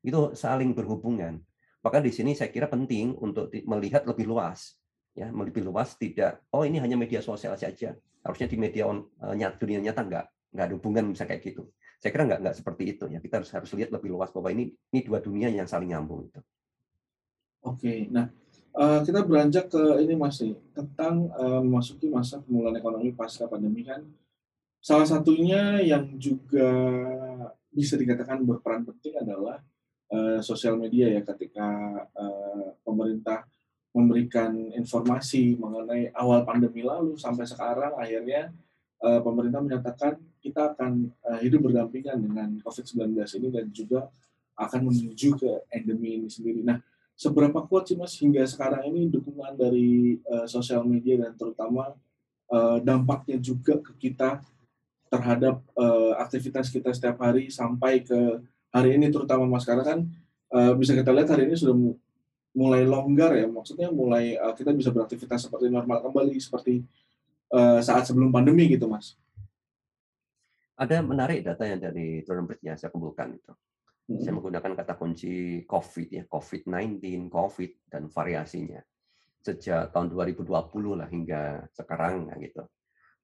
Itu 0.06 0.38
saling 0.38 0.78
berhubungan. 0.78 1.42
Bahkan 1.82 2.02
di 2.02 2.12
sini 2.14 2.34
saya 2.34 2.50
kira 2.50 2.70
penting 2.70 3.14
untuk 3.18 3.50
melihat 3.66 4.06
lebih 4.06 4.30
luas 4.30 4.78
ya 5.16 5.32
lebih 5.32 5.64
luas 5.64 5.96
tidak 5.96 6.44
oh 6.52 6.68
ini 6.68 6.76
hanya 6.84 7.00
media 7.00 7.24
sosial 7.24 7.56
saja. 7.56 7.96
Harusnya 8.26 8.50
di 8.50 8.58
media 8.58 8.90
on, 8.90 9.06
uh, 9.22 9.38
dunia 9.38 9.78
nyata 9.80 10.02
nggak 10.02 10.26
nggak 10.56 10.66
ada 10.72 10.76
hubungan 10.80 11.12
bisa 11.12 11.28
kayak 11.28 11.44
gitu. 11.44 11.68
Saya 12.00 12.16
kira 12.16 12.24
nggak 12.24 12.40
nggak 12.40 12.56
seperti 12.56 12.84
itu 12.96 13.06
ya. 13.12 13.20
Kita 13.20 13.44
harus 13.44 13.52
harus 13.52 13.70
lihat 13.76 13.92
lebih 13.92 14.16
luas 14.16 14.32
bahwa 14.32 14.50
ini 14.56 14.72
ini 14.96 15.00
dua 15.04 15.20
dunia 15.20 15.52
yang 15.52 15.68
saling 15.68 15.92
nyambung 15.92 16.32
itu. 16.32 16.40
Oke 17.66 18.08
nah 18.08 18.32
uh, 18.76 19.00
kita 19.02 19.24
beranjak 19.24 19.72
ke 19.72 19.84
ini 20.04 20.14
masih 20.20 20.60
tentang 20.76 21.32
uh, 21.34 21.64
memasuki 21.64 22.12
masa 22.12 22.44
pemulihan 22.44 22.76
ekonomi 22.78 23.16
pasca 23.16 23.48
pandemi 23.48 23.88
kan. 23.88 24.04
Salah 24.84 25.08
satunya 25.08 25.82
yang 25.82 26.06
juga 26.22 26.70
bisa 27.74 27.98
dikatakan 27.98 28.46
berperan 28.46 28.86
penting 28.86 29.18
adalah 29.18 29.58
uh, 30.14 30.40
sosial 30.46 30.78
media 30.78 31.10
ya 31.10 31.26
ketika 31.26 31.68
pemerintah 32.86 33.50
memberikan 33.96 34.54
informasi 34.76 35.58
mengenai 35.58 36.14
awal 36.14 36.46
pandemi 36.46 36.86
lalu 36.86 37.18
sampai 37.18 37.48
sekarang 37.48 37.96
akhirnya 37.98 38.54
pemerintah 39.00 39.64
menyatakan 39.64 40.14
kita 40.46 40.78
akan 40.78 41.10
uh, 41.26 41.42
hidup 41.42 41.66
berdampingan 41.66 42.22
dengan 42.22 42.62
COVID-19 42.62 43.18
ini 43.42 43.48
dan 43.50 43.66
juga 43.74 44.14
akan 44.54 44.94
menuju 44.94 45.42
ke 45.42 45.52
endemi 45.74 46.22
ini 46.22 46.30
sendiri. 46.30 46.62
Nah, 46.62 46.78
seberapa 47.18 47.66
kuat 47.66 47.90
sih 47.90 47.98
Mas 47.98 48.14
hingga 48.22 48.46
sekarang 48.46 48.86
ini 48.94 49.10
dukungan 49.10 49.58
dari 49.58 50.22
uh, 50.30 50.46
sosial 50.46 50.86
media 50.86 51.18
dan 51.26 51.34
terutama 51.34 51.98
uh, 52.54 52.78
dampaknya 52.80 53.42
juga 53.42 53.82
ke 53.82 53.98
kita 53.98 54.46
terhadap 55.10 55.66
uh, 55.74 56.14
aktivitas 56.22 56.70
kita 56.70 56.94
setiap 56.94 57.18
hari 57.26 57.50
sampai 57.50 58.06
ke 58.06 58.46
hari 58.70 59.02
ini 59.02 59.10
terutama 59.10 59.50
Mas 59.50 59.66
karena 59.66 59.82
kan 59.82 60.00
uh, 60.54 60.78
bisa 60.78 60.94
kita 60.94 61.10
lihat 61.10 61.34
hari 61.34 61.50
ini 61.50 61.58
sudah 61.58 61.74
mulai 62.56 62.88
longgar 62.88 63.36
ya, 63.36 63.52
maksudnya 63.52 63.92
mulai 63.92 64.40
uh, 64.40 64.56
kita 64.56 64.72
bisa 64.72 64.88
beraktivitas 64.88 65.48
seperti 65.48 65.68
normal 65.68 66.00
kembali 66.00 66.40
seperti 66.40 66.88
uh, 67.52 67.84
saat 67.84 68.08
sebelum 68.08 68.32
pandemi 68.32 68.72
gitu, 68.72 68.88
Mas. 68.88 69.20
Ada 70.76 71.00
menarik 71.00 71.48
data 71.48 71.64
yang 71.64 71.80
dari 71.80 72.20
Turnberg 72.28 72.60
yang 72.60 72.76
saya 72.76 72.92
kumpulkan 72.92 73.36
itu. 73.36 73.54
Hmm. 74.06 74.20
Saya 74.22 74.34
menggunakan 74.36 74.72
kata 74.76 74.94
kunci 75.00 75.64
COVID 75.66 76.08
ya, 76.12 76.24
COVID-19, 76.28 77.32
COVID 77.32 77.72
dan 77.90 78.12
variasinya 78.12 78.84
sejak 79.46 79.94
tahun 79.94 80.10
2020 80.10 80.46
lah 81.00 81.08
hingga 81.08 81.70
sekarang 81.72 82.34
ya, 82.34 82.36
gitu. 82.42 82.64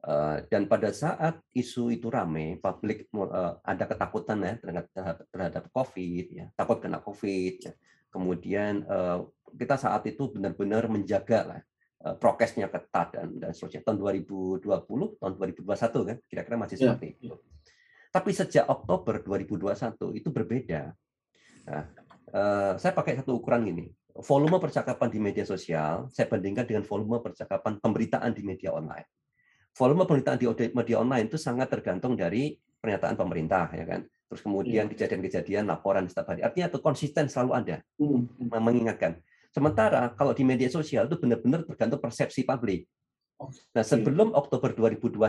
Uh, 0.02 0.42
dan 0.50 0.66
pada 0.66 0.90
saat 0.90 1.38
isu 1.54 1.94
itu 1.94 2.10
ramai, 2.10 2.58
publik 2.58 3.06
uh, 3.14 3.62
ada 3.62 3.86
ketakutan 3.86 4.42
ya 4.42 4.54
terhadap, 4.58 4.86
terhadap 5.30 5.64
COVID, 5.70 6.26
ya 6.34 6.46
takut 6.58 6.82
kena 6.82 6.98
COVID, 6.98 7.54
ya 7.62 7.74
kemudian 8.12 8.84
uh, 8.86 9.24
kita 9.56 9.80
saat 9.80 10.04
itu 10.06 10.30
benar-benar 10.30 10.86
menjaga 10.92 11.40
lah 11.48 11.62
prokesnya 12.02 12.68
ketat 12.68 13.14
dan 13.14 13.38
dan 13.38 13.52
seterusnya 13.54 13.86
tahun 13.86 13.98
2020 14.02 14.66
tahun 15.22 15.34
2021 15.38 16.10
kan 16.10 16.18
kira-kira 16.26 16.56
masih 16.58 16.76
iya, 16.78 16.84
seperti 16.90 17.08
itu 17.18 17.36
tapi 18.12 18.30
sejak 18.34 18.66
Oktober 18.68 19.22
2021 19.24 20.18
itu 20.18 20.30
berbeda 20.34 20.82
nah, 21.70 21.86
uh, 22.34 22.74
saya 22.82 22.94
pakai 22.98 23.22
satu 23.22 23.38
ukuran 23.38 23.70
gini 23.70 23.86
volume 24.18 24.58
percakapan 24.58 25.08
di 25.14 25.20
media 25.22 25.46
sosial 25.46 26.10
saya 26.10 26.26
bandingkan 26.26 26.66
dengan 26.66 26.84
volume 26.84 27.22
percakapan 27.22 27.78
pemberitaan 27.78 28.34
di 28.34 28.44
media 28.44 28.74
online 28.74 29.08
volume 29.78 30.04
pemberitaan 30.04 30.38
di 30.42 30.46
media 30.74 30.98
online 31.00 31.30
itu 31.30 31.38
sangat 31.38 31.70
tergantung 31.70 32.18
dari 32.18 32.58
pernyataan 32.82 33.16
pemerintah 33.16 33.70
ya 33.78 33.86
kan 33.86 34.02
terus 34.32 34.48
kemudian 34.48 34.88
iya. 34.88 34.92
kejadian-kejadian 34.96 35.68
laporan 35.68 36.08
setiap 36.08 36.32
hari. 36.32 36.40
Artinya 36.40 36.72
itu 36.72 36.80
konsisten 36.80 37.28
selalu 37.28 37.52
ada 37.52 37.78
hmm. 38.00 38.48
mengingatkan. 38.48 39.20
Sementara 39.52 40.16
kalau 40.16 40.32
di 40.32 40.48
media 40.48 40.72
sosial 40.72 41.12
itu 41.12 41.20
benar-benar 41.20 41.68
tergantung 41.68 42.00
persepsi 42.00 42.48
publik. 42.48 42.88
Nah, 43.76 43.84
sebelum 43.84 44.32
Oktober 44.32 44.72
2021 44.72 45.20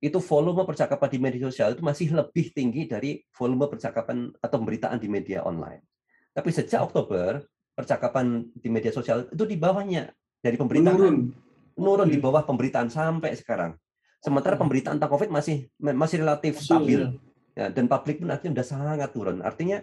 itu 0.00 0.18
volume 0.20 0.62
percakapan 0.64 1.08
di 1.08 1.18
media 1.20 1.42
sosial 1.48 1.72
itu 1.76 1.82
masih 1.84 2.12
lebih 2.12 2.52
tinggi 2.52 2.88
dari 2.88 3.20
volume 3.32 3.68
percakapan 3.68 4.28
atau 4.40 4.56
pemberitaan 4.60 4.96
di 5.00 5.08
media 5.08 5.44
online. 5.44 5.84
Tapi 6.32 6.48
sejak 6.52 6.84
Oktober 6.84 7.44
percakapan 7.76 8.48
di 8.56 8.68
media 8.72 8.92
sosial 8.92 9.28
itu 9.28 9.44
di 9.44 9.56
bawahnya 9.56 10.08
dari 10.40 10.56
pemberitaan 10.56 10.96
menurun, 10.96 11.16
menurun 11.76 12.08
di 12.08 12.20
bawah 12.20 12.44
pemberitaan 12.44 12.88
sampai 12.88 13.36
sekarang. 13.36 13.76
Sementara 14.20 14.56
pemberitaan 14.56 14.96
tentang 14.96 15.12
COVID 15.12 15.28
masih 15.32 15.68
masih 15.80 16.24
relatif 16.24 16.60
stabil. 16.60 17.12
Ya, 17.56 17.72
dan 17.72 17.88
publik 17.88 18.20
pun 18.20 18.28
artinya 18.28 18.60
sudah 18.60 18.68
sangat 18.68 19.10
turun. 19.16 19.40
Artinya 19.40 19.80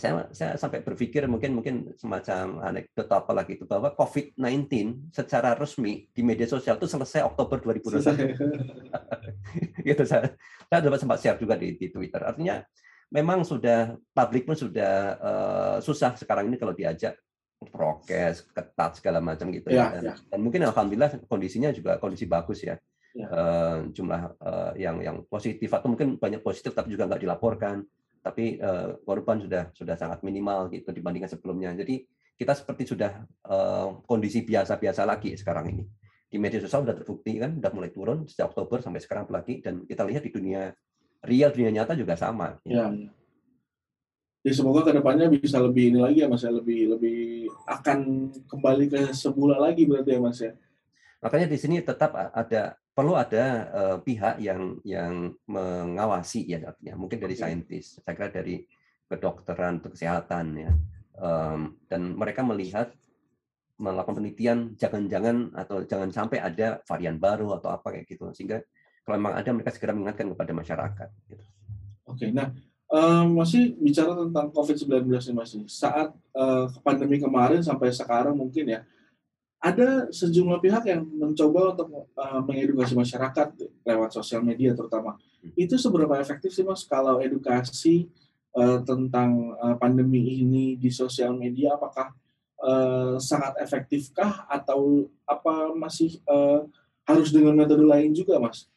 saya 0.00 0.24
saya 0.32 0.56
sampai 0.56 0.80
berpikir 0.80 1.28
mungkin 1.28 1.60
mungkin 1.60 1.92
semacam 2.00 2.64
anekdot 2.64 3.04
apa 3.12 3.32
lagi 3.36 3.60
itu 3.60 3.68
bahwa 3.68 3.92
COVID-19 3.92 4.64
secara 5.12 5.52
resmi 5.52 6.08
di 6.08 6.24
media 6.24 6.48
sosial 6.48 6.80
itu 6.80 6.88
selesai 6.88 7.20
Oktober 7.20 7.60
2021. 7.60 8.32
gitu 9.88 10.02
saya 10.08 10.32
saya 10.72 10.80
dapat 10.80 10.98
sempat 11.04 11.20
share 11.20 11.36
juga 11.36 11.60
di, 11.60 11.76
di 11.76 11.92
Twitter. 11.92 12.24
Artinya 12.24 12.64
memang 13.12 13.44
sudah 13.44 13.92
publik 14.16 14.48
pun 14.48 14.56
sudah 14.56 14.94
uh, 15.20 15.76
susah 15.84 16.16
sekarang 16.16 16.48
ini 16.48 16.56
kalau 16.56 16.72
diajak 16.72 17.20
prokes 17.68 18.48
ketat 18.52 19.00
segala 19.00 19.20
macam 19.20 19.48
gitu 19.52 19.68
ya, 19.72 19.92
ya. 19.92 20.00
Dan, 20.00 20.02
ya. 20.04 20.14
dan 20.32 20.40
mungkin 20.40 20.60
alhamdulillah 20.64 21.10
kondisinya 21.28 21.70
juga 21.72 21.96
kondisi 22.00 22.28
bagus 22.28 22.64
ya 22.64 22.76
ya. 23.14 23.26
uh, 23.30 23.78
jumlah 23.88 24.22
uh, 24.42 24.72
yang 24.76 25.00
yang 25.00 25.16
positif 25.30 25.70
atau 25.70 25.88
mungkin 25.92 26.18
banyak 26.18 26.42
positif 26.42 26.74
tapi 26.74 26.92
juga 26.92 27.08
nggak 27.08 27.22
dilaporkan 27.22 27.86
tapi 28.24 28.56
uh, 28.56 28.96
korban 29.04 29.36
sudah 29.44 29.68
sudah 29.76 30.00
sangat 30.00 30.24
minimal 30.24 30.72
gitu 30.72 30.88
dibandingkan 30.96 31.28
sebelumnya. 31.28 31.76
Jadi 31.76 32.08
kita 32.34 32.56
seperti 32.56 32.88
sudah 32.88 33.20
uh, 33.44 34.00
kondisi 34.08 34.40
biasa-biasa 34.48 35.04
lagi 35.04 35.36
sekarang 35.36 35.76
ini. 35.76 35.84
Di 36.24 36.40
media 36.40 36.58
sosial 36.58 36.88
sudah 36.88 36.96
terbukti 36.96 37.36
kan 37.36 37.60
sudah 37.60 37.70
mulai 37.76 37.92
turun 37.92 38.24
sejak 38.24 38.56
Oktober 38.56 38.80
sampai 38.80 39.04
sekarang 39.04 39.28
lagi. 39.28 39.60
Dan 39.60 39.84
kita 39.84 40.08
lihat 40.08 40.24
di 40.24 40.32
dunia 40.32 40.72
real 41.28 41.52
dunia 41.52 41.70
nyata 41.70 41.92
juga 41.92 42.16
sama. 42.16 42.56
Ya, 42.64 42.88
ya. 42.88 43.12
Ya, 44.44 44.52
semoga 44.52 44.84
ke 44.84 44.92
depannya 44.92 45.28
bisa 45.32 45.56
lebih 45.56 45.92
ini 45.92 46.00
lagi 46.00 46.24
ya 46.24 46.28
mas 46.28 46.40
ya. 46.40 46.52
Lebih 46.52 46.96
lebih 46.96 47.20
akan 47.68 48.32
kembali 48.48 48.84
ke 48.88 49.00
semula 49.12 49.60
lagi 49.60 49.84
berarti 49.84 50.16
ya 50.16 50.20
mas 50.20 50.40
ya. 50.40 50.52
Makanya 51.20 51.48
di 51.48 51.56
sini 51.60 51.80
tetap 51.84 52.16
ada 52.16 52.76
perlu 52.94 53.18
ada 53.18 53.44
uh, 53.74 53.98
pihak 53.98 54.38
yang 54.38 54.78
yang 54.86 55.34
mengawasi 55.50 56.46
ya 56.46 56.62
artinya 56.62 56.94
mungkin 56.94 57.18
dari 57.18 57.34
saintis 57.34 57.98
saya 57.98 58.14
kira 58.14 58.30
dari 58.30 58.62
kedokteran 59.10 59.82
atau 59.82 59.90
kesehatan 59.92 60.46
ya. 60.56 60.72
Um, 61.14 61.78
dan 61.86 62.18
mereka 62.18 62.42
melihat 62.42 62.90
melakukan 63.78 64.18
penelitian 64.18 64.74
jangan-jangan 64.74 65.54
atau 65.54 65.82
jangan 65.86 66.10
sampai 66.10 66.42
ada 66.42 66.82
varian 66.86 67.18
baru 67.18 67.58
atau 67.58 67.70
apa 67.70 67.94
kayak 67.94 68.06
gitu. 68.10 68.30
Sehingga 68.34 68.62
kalau 69.06 69.20
memang 69.20 69.34
ada 69.38 69.50
mereka 69.54 69.70
segera 69.70 69.94
mengingatkan 69.94 70.32
kepada 70.34 70.52
masyarakat 70.54 71.08
gitu. 71.30 71.44
Oke, 72.04 72.26
nah 72.34 72.50
um, 72.90 73.38
masih 73.38 73.74
bicara 73.78 74.14
tentang 74.26 74.50
COVID-19 74.50 75.06
nih 75.10 75.34
masih 75.34 75.60
saat 75.70 76.10
uh, 76.34 76.66
pandemi 76.82 77.22
kemarin 77.22 77.62
sampai 77.62 77.94
sekarang 77.94 78.34
mungkin 78.34 78.74
ya 78.74 78.80
ada 79.64 80.12
sejumlah 80.12 80.60
pihak 80.60 80.84
yang 80.92 81.08
mencoba 81.08 81.72
untuk 81.72 82.12
uh, 82.20 82.44
mengedukasi 82.44 82.92
masyarakat 82.92 83.48
lewat 83.80 84.10
sosial 84.12 84.44
media 84.44 84.76
terutama. 84.76 85.16
Hmm. 85.16 85.56
Itu 85.56 85.80
seberapa 85.80 86.20
efektif 86.20 86.52
sih 86.52 86.68
Mas 86.68 86.84
kalau 86.84 87.16
edukasi 87.24 88.12
uh, 88.52 88.84
tentang 88.84 89.56
uh, 89.56 89.72
pandemi 89.80 90.44
ini 90.44 90.76
di 90.76 90.92
sosial 90.92 91.32
media 91.32 91.80
apakah 91.80 92.12
uh, 92.60 93.16
sangat 93.16 93.56
efektifkah 93.64 94.44
atau 94.52 95.08
apa 95.24 95.72
masih 95.72 96.20
uh, 96.28 96.68
harus 97.08 97.32
dengan 97.32 97.56
metode 97.56 97.88
lain 97.88 98.12
juga, 98.12 98.36
Mas? 98.36 98.68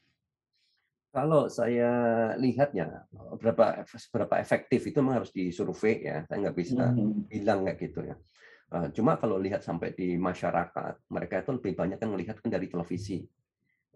Kalau 1.11 1.51
saya 1.51 1.91
lihatnya 2.39 3.09
berapa 3.41 3.83
berapa 4.13 4.35
efektif 4.39 4.87
itu 4.87 5.03
memang 5.03 5.19
harus 5.23 5.35
disurvei 5.35 5.99
ya. 5.99 6.23
Saya 6.31 6.47
nggak 6.47 6.55
bisa 6.55 6.95
hmm. 6.95 7.27
bilang 7.27 7.67
kayak 7.67 7.79
gitu 7.91 8.07
ya. 8.07 8.15
Eh, 8.67 8.87
cuma 8.91 9.15
kalau 9.15 9.39
lihat 9.39 9.63
sampai 9.63 9.95
di 9.95 10.19
masyarakat, 10.19 11.07
mereka 11.07 11.39
itu 11.39 11.55
lebih 11.55 11.71
banyak 11.71 11.97
kan 12.03 12.09
melihat 12.11 12.35
kan 12.43 12.51
dari 12.51 12.67
televisi. 12.67 13.23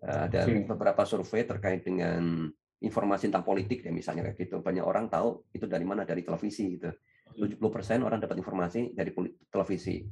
Eh, 0.01 0.25
dan 0.31 0.63
beberapa 0.63 1.03
survei 1.03 1.43
terkait 1.43 1.83
dengan 1.83 2.47
informasi 2.81 3.29
tentang 3.29 3.43
politik 3.43 3.83
ya 3.83 3.91
misalnya 3.91 4.31
kayak 4.31 4.47
gitu. 4.47 4.63
Banyak 4.63 4.85
orang 4.87 5.11
tahu 5.11 5.43
itu 5.51 5.67
dari 5.67 5.83
mana 5.83 6.07
dari 6.07 6.23
televisi 6.23 6.79
gitu. 6.79 6.87
70% 7.35 8.03
orang 8.03 8.19
dapat 8.23 8.39
informasi 8.39 8.95
dari 8.95 9.11
televisi. 9.51 10.03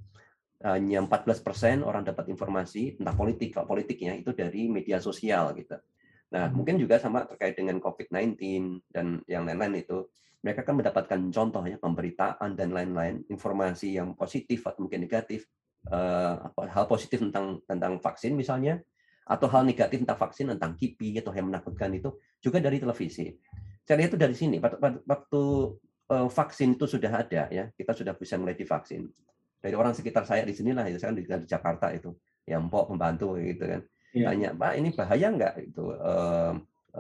Hanya 0.59 0.99
14% 1.07 1.79
orang 1.87 2.03
dapat 2.03 2.27
informasi 2.27 2.99
tentang 2.99 3.15
politik. 3.15 3.55
Kalau 3.55 3.67
politiknya 3.67 4.11
itu 4.19 4.35
dari 4.35 4.67
media 4.67 4.99
sosial 4.99 5.55
gitu. 5.55 5.79
Nah, 6.29 6.45
mungkin 6.53 6.77
juga 6.77 7.01
sama 7.01 7.25
terkait 7.25 7.57
dengan 7.57 7.81
COVID-19 7.81 8.38
dan 8.93 9.21
yang 9.25 9.50
lain-lain 9.50 9.81
itu, 9.81 10.05
mereka 10.45 10.62
kan 10.63 10.77
mendapatkan 10.77 11.19
contoh 11.33 11.63
ya 11.65 11.75
pemberitaan 11.81 12.53
dan 12.53 12.69
lain-lain, 12.71 13.25
informasi 13.27 13.98
yang 13.98 14.13
positif 14.13 14.63
atau 14.63 14.86
mungkin 14.86 15.03
negatif, 15.03 15.50
uh, 15.89 16.53
hal 16.69 16.86
positif 16.86 17.19
tentang 17.19 17.59
tentang 17.65 17.98
vaksin 18.00 18.38
misalnya, 18.38 18.79
atau 19.25 19.50
hal 19.50 19.65
negatif 19.65 20.05
tentang 20.05 20.21
vaksin 20.21 20.53
tentang 20.53 20.77
KIPI 20.77 21.25
atau 21.25 21.33
yang 21.33 21.50
menakutkan 21.50 21.91
itu 21.98 22.13
juga 22.39 22.62
dari 22.62 22.77
televisi. 22.77 23.33
Saya 23.83 24.05
itu 24.05 24.15
dari 24.15 24.38
sini. 24.38 24.62
Waktu, 24.62 25.41
uh, 26.13 26.29
vaksin 26.29 26.77
itu 26.77 26.86
sudah 26.86 27.25
ada 27.25 27.50
ya, 27.50 27.74
kita 27.74 27.91
sudah 27.98 28.13
bisa 28.13 28.38
mulai 28.38 28.53
divaksin. 28.53 29.09
Dari 29.59 29.75
orang 29.75 29.98
sekitar 29.98 30.24
saya 30.24 30.45
di 30.45 30.53
sinilah, 30.53 30.88
itu 30.88 31.01
saya 31.01 31.12
di, 31.12 31.25
di 31.25 31.48
Jakarta 31.50 31.91
itu, 31.91 32.15
yang 32.45 32.69
pok 32.69 32.93
membantu 32.93 33.36
gitu 33.41 33.65
kan 33.65 33.81
ya. 34.13 34.31
tanya 34.31 34.49
pak 34.55 34.71
ini 34.77 34.89
bahaya 34.93 35.27
nggak 35.29 35.53
itu 35.69 35.83
uh, 35.93 36.53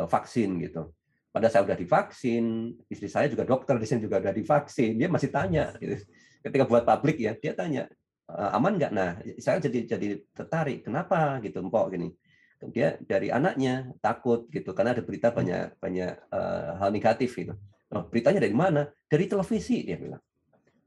vaksin? 0.07 0.59
Gitu. 0.61 0.81
Pada 1.29 1.47
saya 1.49 1.61
udah 1.65 1.77
divaksin 1.77 2.73
istri 2.89 3.05
saya 3.05 3.29
juga 3.29 3.45
dokter 3.45 3.77
di 3.77 3.85
sini 3.85 4.01
juga 4.01 4.17
udah 4.17 4.33
divaksin 4.33 4.97
dia 4.97 5.05
masih 5.05 5.29
tanya 5.29 5.77
gitu. 5.77 6.01
ketika 6.41 6.65
buat 6.65 6.87
publik 6.87 7.21
ya 7.21 7.37
dia 7.37 7.53
tanya 7.53 7.85
aman 8.29 8.77
nggak? 8.77 8.91
Nah 8.93 9.09
saya 9.41 9.57
jadi 9.61 9.97
jadi 9.97 10.07
tertarik 10.33 10.85
kenapa? 10.85 11.41
Gitu 11.41 11.57
empok 11.61 11.97
gini. 11.97 12.13
Dia 12.75 12.99
dari 12.99 13.31
anaknya 13.31 13.89
takut 14.03 14.45
gitu 14.51 14.75
karena 14.75 14.91
ada 14.91 15.01
berita 15.01 15.31
banyak 15.31 15.79
banyak 15.79 16.11
uh, 16.29 16.77
hal 16.77 16.89
negatif 16.91 17.33
gitu. 17.33 17.55
Oh, 17.89 18.05
beritanya 18.05 18.43
dari 18.43 18.53
mana? 18.53 18.85
Dari 19.09 19.25
televisi 19.25 19.81
dia 19.81 19.97
bilang. 19.97 20.21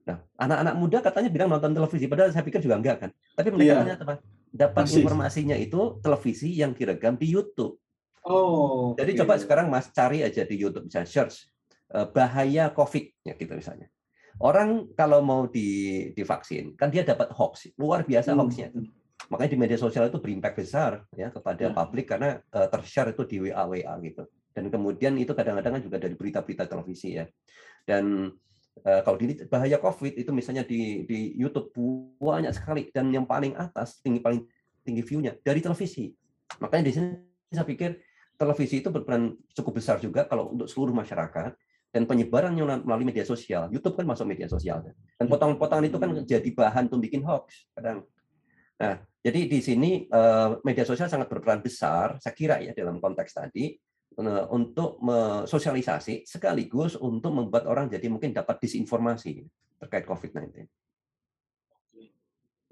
Nah 0.07 0.23
anak-anak 0.39 0.75
muda 0.79 0.99
katanya 1.03 1.31
bilang 1.33 1.49
nonton 1.51 1.75
televisi 1.75 2.07
padahal 2.07 2.31
saya 2.31 2.45
pikir 2.47 2.63
juga 2.63 2.79
enggak 2.79 2.97
kan. 3.07 3.11
Tapi 3.35 3.49
mereka 3.51 3.67
yeah. 3.67 3.81
tanya 3.83 3.97
apa 3.99 4.15
dapat 4.53 4.85
Masih. 4.85 5.01
informasinya 5.01 5.57
itu 5.57 5.99
televisi 6.05 6.53
yang 6.53 6.77
direkam 6.77 7.17
di 7.17 7.33
YouTube. 7.33 7.81
Oh. 8.23 8.95
Jadi 8.95 9.17
okay. 9.17 9.21
coba 9.25 9.35
sekarang 9.41 9.67
Mas 9.73 9.91
cari 9.91 10.23
aja 10.23 10.45
di 10.45 10.55
YouTube 10.61 10.87
bisa 10.87 11.03
search 11.03 11.49
uh, 11.97 12.07
bahaya 12.07 12.71
COVID 12.71 13.27
ya 13.27 13.35
gitu 13.35 13.53
misalnya. 13.57 13.89
Orang 14.39 14.93
kalau 14.95 15.25
mau 15.25 15.49
di 15.49 16.09
divaksin 16.15 16.77
kan 16.77 16.93
dia 16.93 17.03
dapat 17.03 17.33
hoax 17.33 17.73
luar 17.81 18.05
biasa 18.05 18.37
hmm. 18.37 18.39
hoaxnya 18.39 18.67
itu. 18.71 18.81
Makanya 19.33 19.51
di 19.51 19.59
media 19.59 19.79
sosial 19.81 20.13
itu 20.13 20.21
berimpact 20.21 20.61
besar 20.61 21.03
ya 21.17 21.33
kepada 21.33 21.73
hmm. 21.73 21.75
publik 21.75 22.07
karena 22.13 22.39
uh, 22.53 22.69
tershare 22.69 23.17
itu 23.17 23.25
di 23.27 23.37
WA 23.49 23.65
WA 23.67 23.95
gitu. 24.05 24.29
Dan 24.53 24.69
kemudian 24.69 25.17
itu 25.17 25.33
kadang-kadang 25.33 25.81
juga 25.81 25.97
dari 25.97 26.13
berita-berita 26.13 26.69
televisi 26.69 27.17
ya. 27.17 27.25
Dan 27.83 28.29
Eh, 28.29 28.52
kalau 28.81 29.21
di 29.21 29.37
bahaya 29.47 29.77
COVID 29.77 30.17
itu 30.17 30.31
misalnya 30.33 30.65
di 30.65 31.05
di 31.05 31.37
YouTube 31.37 31.71
banyak 32.17 32.57
sekali 32.57 32.89
dan 32.89 33.13
yang 33.13 33.29
paling 33.29 33.53
atas 33.53 34.01
tinggi 34.01 34.25
paling 34.25 34.49
tinggi 34.81 35.05
view-nya 35.05 35.37
dari 35.45 35.61
televisi. 35.61 36.09
Makanya 36.59 36.85
di 36.89 36.93
sini 36.97 37.09
saya 37.53 37.69
pikir 37.69 38.01
televisi 38.41 38.81
itu 38.81 38.89
berperan 38.89 39.37
cukup 39.53 39.79
besar 39.79 40.01
juga 40.01 40.25
kalau 40.27 40.57
untuk 40.57 40.67
seluruh 40.67 40.97
masyarakat 40.97 41.53
dan 41.93 42.03
penyebarannya 42.09 42.83
melalui 42.83 43.13
media 43.13 43.29
sosial. 43.29 43.69
YouTube 43.69 43.95
kan 43.95 44.09
masuk 44.09 44.25
media 44.25 44.49
sosial 44.49 44.81
dan 44.81 44.97
ya. 45.21 45.29
potongan-potongan 45.29 45.85
itu 45.93 45.99
kan 46.01 46.11
jadi 46.25 46.49
bahan 46.57 46.89
untuk 46.89 47.05
bikin 47.05 47.23
hoax 47.23 47.69
kadang. 47.77 48.09
Nah, 48.81 48.99
jadi 49.21 49.47
di 49.47 49.61
sini 49.63 49.91
eh, 50.09 50.49
media 50.65 50.89
sosial 50.89 51.13
sangat 51.13 51.29
berperan 51.29 51.61
besar, 51.61 52.17
saya 52.19 52.35
kira 52.35 52.59
ya 52.65 52.73
dalam 52.73 52.99
konteks 52.99 53.37
tadi 53.37 53.77
Eh, 53.77 53.91
untuk 54.53 55.01
sosialisasi 55.49 56.29
sekaligus 56.29 57.01
untuk 57.01 57.33
membuat 57.33 57.65
orang 57.65 57.89
jadi 57.89 58.07
mungkin 58.13 58.37
dapat 58.37 58.61
disinformasi 58.61 59.45
terkait 59.81 60.05
COVID-19. 60.05 60.69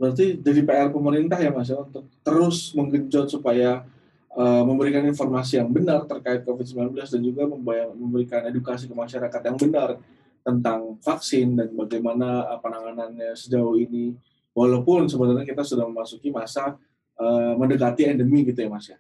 Berarti 0.01 0.41
jadi 0.41 0.61
PR 0.65 0.89
pemerintah 0.89 1.37
ya 1.37 1.53
Mas 1.53 1.69
ya 1.69 1.77
untuk 1.77 2.09
terus 2.25 2.73
menggenjot 2.73 3.29
supaya 3.29 3.85
uh, 4.33 4.63
memberikan 4.65 5.05
informasi 5.05 5.61
yang 5.61 5.69
benar 5.69 6.09
terkait 6.09 6.41
COVID-19 6.41 6.97
dan 6.97 7.21
juga 7.21 7.45
memberikan 7.93 8.49
edukasi 8.49 8.89
ke 8.89 8.97
masyarakat 8.97 9.41
yang 9.45 9.61
benar 9.61 10.01
tentang 10.41 10.97
vaksin 11.05 11.53
dan 11.53 11.69
bagaimana 11.77 12.49
penanganannya 12.65 13.37
sejauh 13.37 13.77
ini 13.77 14.17
walaupun 14.57 15.05
sebenarnya 15.05 15.45
kita 15.45 15.61
sudah 15.69 15.85
memasuki 15.85 16.33
masa 16.33 16.81
uh, 17.21 17.53
mendekati 17.61 18.09
endemi 18.09 18.49
gitu 18.49 18.57
ya 18.65 18.73
Mas 18.73 18.89
ya. 18.89 18.97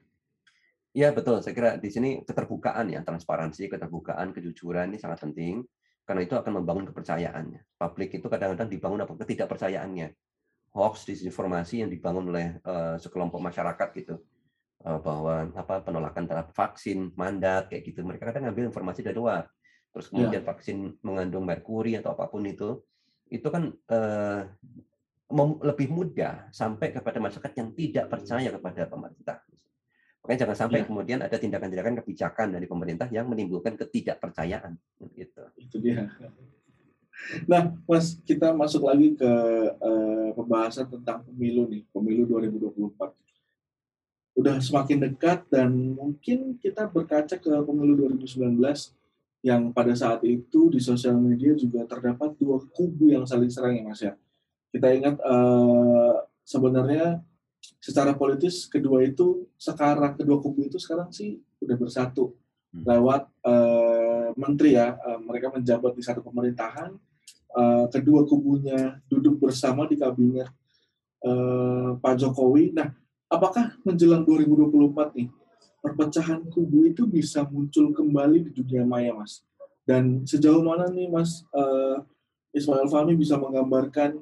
Iya 0.90 1.14
betul, 1.14 1.38
saya 1.38 1.54
kira 1.54 1.70
di 1.78 1.86
sini 1.86 2.26
keterbukaan 2.26 2.90
ya, 2.90 3.06
transparansi, 3.06 3.70
keterbukaan, 3.70 4.34
kejujuran 4.34 4.90
ini 4.90 4.98
sangat 4.98 5.22
penting 5.22 5.62
karena 6.02 6.26
itu 6.26 6.34
akan 6.34 6.58
membangun 6.58 6.90
kepercayaannya. 6.90 7.78
Publik 7.78 8.18
itu 8.18 8.26
kadang-kadang 8.26 8.66
dibangun 8.66 9.06
apa 9.06 9.14
ketidakpercayaannya. 9.22 10.10
Hoax, 10.74 11.06
disinformasi 11.06 11.86
yang 11.86 11.90
dibangun 11.90 12.34
oleh 12.34 12.58
uh, 12.66 12.98
sekelompok 12.98 13.38
masyarakat 13.38 13.88
gitu 14.02 14.18
uh, 14.82 14.98
bahwa 14.98 15.46
apa 15.54 15.78
penolakan 15.86 16.26
terhadap 16.26 16.50
vaksin, 16.50 17.14
mandat 17.14 17.70
kayak 17.70 17.86
gitu. 17.86 18.02
Mereka 18.02 18.26
kadang 18.26 18.50
ngambil 18.50 18.74
informasi 18.74 19.06
dari 19.06 19.14
luar. 19.14 19.46
Terus 19.94 20.10
kemudian 20.10 20.42
ya. 20.42 20.46
vaksin 20.46 20.98
mengandung 21.06 21.46
merkuri 21.46 21.98
atau 21.98 22.18
apa 22.18 22.26
pun 22.26 22.42
itu, 22.46 22.82
itu 23.30 23.46
kan 23.46 23.70
uh, 23.70 24.42
lebih 25.62 25.94
mudah 25.94 26.50
sampai 26.50 26.90
kepada 26.90 27.22
masyarakat 27.22 27.54
yang 27.54 27.70
tidak 27.78 28.10
percaya 28.10 28.50
kepada 28.50 28.82
pemerintah. 28.90 29.38
Makanya 30.20 30.38
jangan 30.46 30.56
sampai 30.66 30.84
ya. 30.84 30.86
kemudian 30.86 31.18
ada 31.24 31.36
tindakan-tindakan 31.40 32.04
kebijakan 32.04 32.52
dari 32.52 32.66
pemerintah 32.68 33.08
yang 33.08 33.26
menimbulkan 33.26 33.74
ketidakpercayaan. 33.80 34.76
Gitu. 35.16 35.42
Itu 35.56 35.76
dia. 35.80 36.12
Nah, 37.44 37.76
Mas, 37.84 38.16
kita 38.24 38.52
masuk 38.56 38.88
lagi 38.88 39.16
ke 39.16 39.32
uh, 39.76 40.30
pembahasan 40.36 40.88
tentang 40.88 41.24
pemilu 41.24 41.68
nih, 41.68 41.84
pemilu 41.92 42.24
2024. 42.28 43.12
Udah 44.40 44.56
semakin 44.60 45.04
dekat 45.04 45.44
dan 45.52 45.68
mungkin 45.72 46.56
kita 46.56 46.88
berkaca 46.88 47.36
ke 47.36 47.52
pemilu 47.64 48.08
2019 48.16 48.56
yang 49.40 49.72
pada 49.72 49.96
saat 49.96 50.20
itu 50.24 50.68
di 50.68 50.80
sosial 50.80 51.16
media 51.16 51.56
juga 51.56 51.84
terdapat 51.88 52.36
dua 52.36 52.60
kubu 52.72 53.08
yang 53.08 53.24
saling 53.24 53.48
serang 53.48 53.76
ya 53.76 53.84
Mas 53.84 54.00
ya. 54.04 54.12
Kita 54.70 54.86
ingat 54.92 55.16
uh, 55.24 56.24
sebenarnya 56.44 57.24
secara 57.78 58.16
politis 58.16 58.66
kedua 58.66 59.06
itu 59.06 59.46
sekarang 59.54 60.18
kedua 60.18 60.42
kubu 60.42 60.66
itu 60.66 60.80
sekarang 60.80 61.14
sih 61.14 61.38
udah 61.62 61.76
bersatu. 61.78 62.34
Hmm. 62.70 62.86
lewat 62.86 63.26
uh, 63.42 64.30
menteri 64.38 64.78
ya 64.78 64.94
uh, 64.94 65.18
mereka 65.18 65.50
menjabat 65.50 65.90
di 65.90 66.06
satu 66.06 66.22
pemerintahan 66.22 66.94
uh, 67.50 67.90
kedua 67.90 68.22
kubunya 68.22 69.02
duduk 69.10 69.42
bersama 69.42 69.90
di 69.90 69.98
kabinet 69.98 70.46
uh, 71.26 71.98
Pak 71.98 72.14
Jokowi. 72.14 72.70
Nah 72.70 72.94
apakah 73.26 73.74
menjelang 73.82 74.22
2024 74.22 75.18
nih 75.18 75.28
perpecahan 75.82 76.46
kubu 76.46 76.86
itu 76.94 77.10
bisa 77.10 77.42
muncul 77.42 77.90
kembali 77.90 78.46
di 78.46 78.62
dunia 78.62 78.86
maya 78.86 79.18
mas? 79.18 79.42
Dan 79.82 80.22
sejauh 80.22 80.62
mana 80.62 80.86
nih 80.86 81.10
mas 81.10 81.42
uh, 81.50 82.06
Ismail 82.54 82.86
Fahmi 82.86 83.18
bisa 83.18 83.34
menggambarkan 83.34 84.14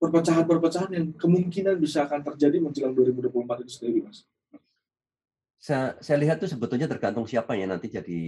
perpecahan-perpecahan 0.00 0.90
yang 0.96 1.06
kemungkinan 1.12 1.76
bisa 1.76 2.08
akan 2.08 2.24
terjadi 2.32 2.56
menjelang 2.56 2.96
2024 2.96 3.68
itu 3.68 3.72
sendiri, 3.76 3.98
Mas? 4.08 4.24
Saya, 5.60 5.92
saya 6.00 6.16
lihat 6.16 6.40
itu 6.40 6.56
sebetulnya 6.56 6.88
tergantung 6.88 7.28
siapa 7.28 7.52
yang 7.52 7.76
nanti 7.76 7.92
jadi 7.92 8.20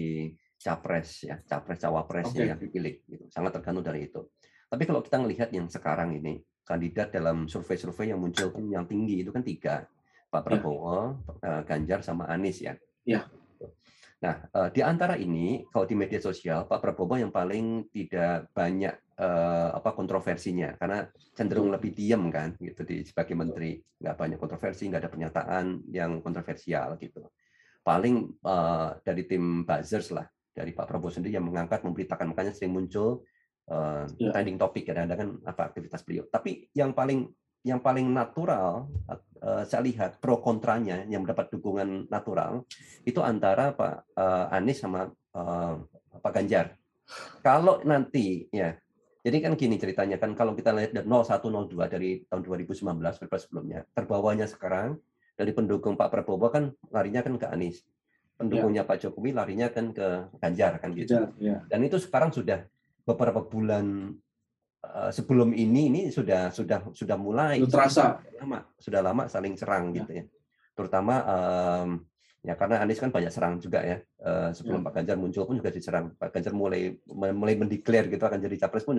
capres 0.61 1.25
ya, 1.25 1.41
capres 1.49 1.81
cawapres 1.81 2.29
okay. 2.29 2.53
yang 2.53 2.61
dipilih. 2.61 3.01
Gitu. 3.09 3.25
Sangat 3.33 3.57
tergantung 3.57 3.81
dari 3.81 4.13
itu. 4.13 4.29
Tapi 4.69 4.85
kalau 4.85 5.01
kita 5.01 5.17
melihat 5.17 5.49
yang 5.49 5.65
sekarang 5.73 6.13
ini, 6.13 6.45
kandidat 6.61 7.09
dalam 7.09 7.49
survei-survei 7.49 8.13
yang 8.13 8.21
muncul 8.21 8.53
yang 8.69 8.85
tinggi 8.85 9.25
itu 9.25 9.33
kan 9.33 9.41
tiga, 9.41 9.89
Pak 10.29 10.45
ya. 10.45 10.45
Prabowo, 10.45 11.25
ya. 11.41 11.65
Ganjar, 11.65 12.05
sama 12.05 12.29
Anies 12.29 12.61
ya. 12.61 12.77
Ya. 13.09 13.25
Nah, 14.23 14.47
eh, 14.53 14.69
di 14.71 14.81
antara 14.85 15.17
ini, 15.17 15.67
kalau 15.73 15.89
di 15.89 15.97
media 15.97 16.21
sosial, 16.21 16.69
Pak 16.69 16.79
Prabowo 16.85 17.19
yang 17.19 17.35
paling 17.35 17.91
tidak 17.91 18.53
banyak 18.55 18.95
uh, 19.23 19.69
apa 19.79 19.95
kontroversinya. 19.95 20.75
Karena 20.75 21.07
cenderung 21.33 21.71
lebih 21.71 21.95
diam 21.95 22.27
kan 22.29 22.59
gitu 22.59 22.83
di 22.83 23.07
sebagai 23.07 23.39
menteri. 23.39 23.79
Nggak 23.79 24.17
banyak 24.19 24.39
kontroversi 24.43 24.91
nggak 24.91 25.03
ada 25.07 25.11
pernyataan 25.11 25.65
yang 25.95 26.19
kontroversial 26.19 26.99
gitu. 26.99 27.31
Paling 27.83 28.43
uh, 28.43 28.99
dari 29.03 29.23
tim 29.31 29.63
buzzers 29.63 30.11
lah 30.11 30.27
dari 30.53 30.75
Pak 30.75 30.87
Prabowo 30.91 31.15
sendiri 31.15 31.39
yang 31.39 31.47
mengangkat 31.47 31.87
memberitakan. 31.87 32.35
Makanya 32.35 32.53
sering 32.53 32.75
muncul 32.75 33.23
uh, 33.71 34.05
ya. 34.19 34.35
trending 34.35 34.59
topik 34.59 34.91
kadang-kadang 34.91 35.19
kan 35.19 35.31
apa 35.47 35.63
aktivitas 35.71 36.03
beliau. 36.03 36.27
Tapi 36.27 36.71
yang 36.75 36.91
paling 36.93 37.31
yang 37.63 37.79
paling 37.79 38.11
natural 38.11 38.91
uh, 39.07 39.63
saya 39.63 39.87
lihat 39.87 40.19
pro 40.19 40.43
kontranya 40.43 41.07
yang 41.07 41.23
mendapat 41.23 41.47
dukungan 41.55 42.11
natural 42.11 42.67
itu 43.07 43.23
antara 43.23 43.71
Pak 43.71 44.19
uh, 44.19 44.51
Anies 44.51 44.83
sama 44.83 45.07
uh, 45.35 45.75
Pak 46.19 46.33
Ganjar. 46.35 46.75
Kalau 47.43 47.83
nanti 47.87 48.47
ya 48.51 48.79
jadi 49.23 49.39
kan 49.39 49.55
gini 49.55 49.79
ceritanya 49.79 50.19
kan 50.19 50.35
kalau 50.35 50.51
kita 50.59 50.75
lihat 50.75 50.91
dari 50.99 51.07
0102 51.07 51.71
dari 51.87 52.27
tahun 52.27 52.43
2019 52.43 52.83
pilpres 53.23 53.47
sebelumnya, 53.47 53.87
terbawanya 53.95 54.51
sekarang 54.51 54.99
dari 55.39 55.55
pendukung 55.55 55.95
Pak 55.95 56.11
Prabowo 56.11 56.51
kan 56.51 56.75
larinya 56.91 57.23
kan 57.23 57.39
ke 57.39 57.47
Anies. 57.47 57.87
Pendukungnya 58.35 58.83
ya. 58.83 58.89
Pak 58.89 58.99
Jokowi 58.99 59.31
larinya 59.31 59.71
kan 59.71 59.95
ke 59.95 60.27
Ganjar 60.43 60.83
kan 60.83 60.91
gitu. 60.99 61.31
Ya. 61.39 61.63
Dan 61.71 61.87
itu 61.87 62.03
sekarang 62.03 62.35
sudah 62.35 62.67
beberapa 63.07 63.47
bulan 63.47 64.11
uh, 64.83 65.11
sebelum 65.15 65.55
ini 65.55 65.87
ini 65.87 66.01
sudah 66.11 66.51
sudah 66.51 66.91
sudah 66.91 67.15
mulai 67.15 67.63
sudah 67.63 67.71
terasa 67.79 68.05
lama 68.43 68.59
sudah 68.83 69.01
lama 69.07 69.23
saling 69.31 69.55
serang 69.55 69.95
ya. 69.95 70.03
gitu 70.03 70.11
ya. 70.19 70.25
Terutama 70.75 71.15
um, 71.23 71.89
ya 72.43 72.59
karena 72.59 72.83
Anies 72.83 72.99
kan 72.99 73.15
banyak 73.15 73.31
serang 73.31 73.63
juga 73.63 73.81
ya. 73.87 74.03
Uh, 74.19 74.51
sebelum 74.51 74.83
ya. 74.83 74.87
Pak 74.91 74.93
Ganjar 74.99 75.17
muncul 75.17 75.47
pun 75.47 75.55
juga 75.57 75.71
diserang. 75.71 76.11
Pak 76.19 76.35
Ganjar 76.35 76.53
mulai 76.53 76.99
mulai 77.15 77.55
mendeklar 77.55 78.11
gitu 78.11 78.23
akan 78.23 78.43
jadi 78.43 78.57
capres 78.59 78.83
pun 78.83 78.99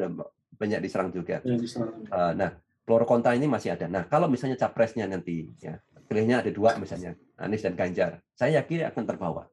banyak 0.56 0.80
diserang 0.80 1.12
juga. 1.12 1.44
Ya, 1.44 1.56
diserang. 1.60 2.08
Uh, 2.08 2.32
nah 2.34 2.56
pro 2.88 3.04
kontra 3.04 3.36
ini 3.36 3.46
masih 3.46 3.76
ada. 3.76 3.92
Nah 3.92 4.08
kalau 4.08 4.32
misalnya 4.32 4.56
capresnya 4.56 5.06
nanti 5.06 5.52
ya 5.60 5.78
pilihnya 6.08 6.44
ada 6.44 6.52
dua 6.52 6.80
misalnya 6.80 7.20
Anies 7.36 7.64
dan 7.64 7.76
Ganjar 7.76 8.24
saya 8.32 8.64
yakin 8.64 8.88
akan 8.90 9.04
terbawa. 9.04 9.44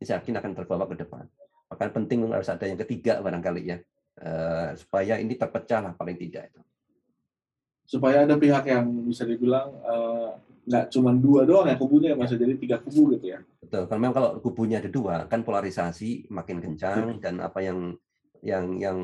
Saya 0.00 0.18
yakin 0.20 0.34
akan 0.40 0.52
terbawa 0.56 0.84
ke 0.88 0.96
depan. 0.96 1.28
Maka 1.68 1.92
penting 1.92 2.24
harus 2.32 2.48
ada 2.48 2.64
yang 2.64 2.80
ketiga 2.80 3.20
barangkali 3.20 3.62
ya. 3.68 3.78
Uh, 4.18 4.74
supaya 4.74 5.20
ini 5.20 5.38
terpecah 5.38 5.78
lah 5.78 5.92
paling 5.94 6.18
tidak 6.18 6.50
itu. 6.50 6.60
Supaya 7.88 8.26
ada 8.26 8.36
pihak 8.36 8.68
yang 8.68 8.84
bisa 9.06 9.24
dibilang 9.24 9.72
uh, 9.80 10.36
nggak 10.68 10.92
cuma 10.92 11.16
dua 11.16 11.48
doang 11.48 11.66
ya 11.66 11.80
kubunya 11.80 12.12
masih 12.12 12.36
jadi 12.36 12.54
tiga 12.60 12.76
kubu 12.84 13.16
gitu 13.16 13.32
ya. 13.32 13.40
Betul. 13.64 13.88
Kalau 13.88 13.98
memang 13.98 14.16
kalau 14.16 14.30
kubunya 14.44 14.84
ada 14.84 14.92
dua 14.92 15.24
kan 15.24 15.40
polarisasi 15.40 16.28
makin 16.28 16.60
kencang 16.60 17.16
dan 17.24 17.40
apa 17.40 17.64
yang 17.64 17.96
yang 18.44 18.76
yang 18.76 18.98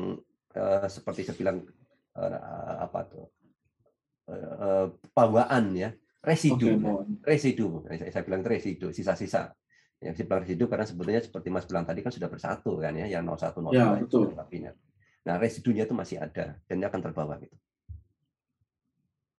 uh, 0.55 0.85
seperti 0.85 1.25
saya 1.25 1.35
bilang 1.35 1.65
uh, 2.15 2.75
apa 2.85 2.99
tuh 3.09 3.25
uh, 4.31 4.87
bawaan 5.11 5.75
ya 5.75 5.89
residu 6.25 6.79
okay, 6.79 7.35
residu 7.35 7.85
saya, 7.85 8.09
saya 8.09 8.23
bilang 8.25 8.41
residu 8.41 8.89
sisa-sisa 8.89 9.53
yang 10.01 10.13
saya 10.13 10.25
bilang 10.25 10.41
residu 10.45 10.65
karena 10.69 10.85
sebetulnya 10.85 11.21
seperti 11.21 11.47
Mas 11.49 11.65
bilang 11.65 11.85
tadi 11.85 11.99
kan 12.01 12.11
sudah 12.13 12.29
bersatu 12.29 12.81
kan 12.81 12.93
ya 12.93 13.09
yang 13.09 13.25
01 13.25 13.57
02 13.57 13.73
ya, 13.73 13.85
betul. 13.97 14.33
Nah 15.25 15.35
residunya 15.41 15.89
itu 15.89 15.95
masih 15.97 16.21
ada 16.21 16.61
dan 16.69 16.75
dia 16.77 16.87
akan 16.87 17.01
terbawa 17.01 17.41
gitu. 17.41 17.55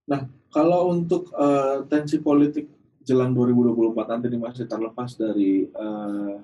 Nah, 0.06 0.26
kalau 0.54 0.94
untuk 0.94 1.34
uh, 1.34 1.82
tensi 1.90 2.22
politik 2.22 2.70
jelang 3.06 3.34
2024 3.34 4.10
nanti 4.10 4.26
ini 4.30 4.38
masih 4.38 4.66
terlepas 4.66 5.14
dari 5.14 5.70
uh, 5.74 6.42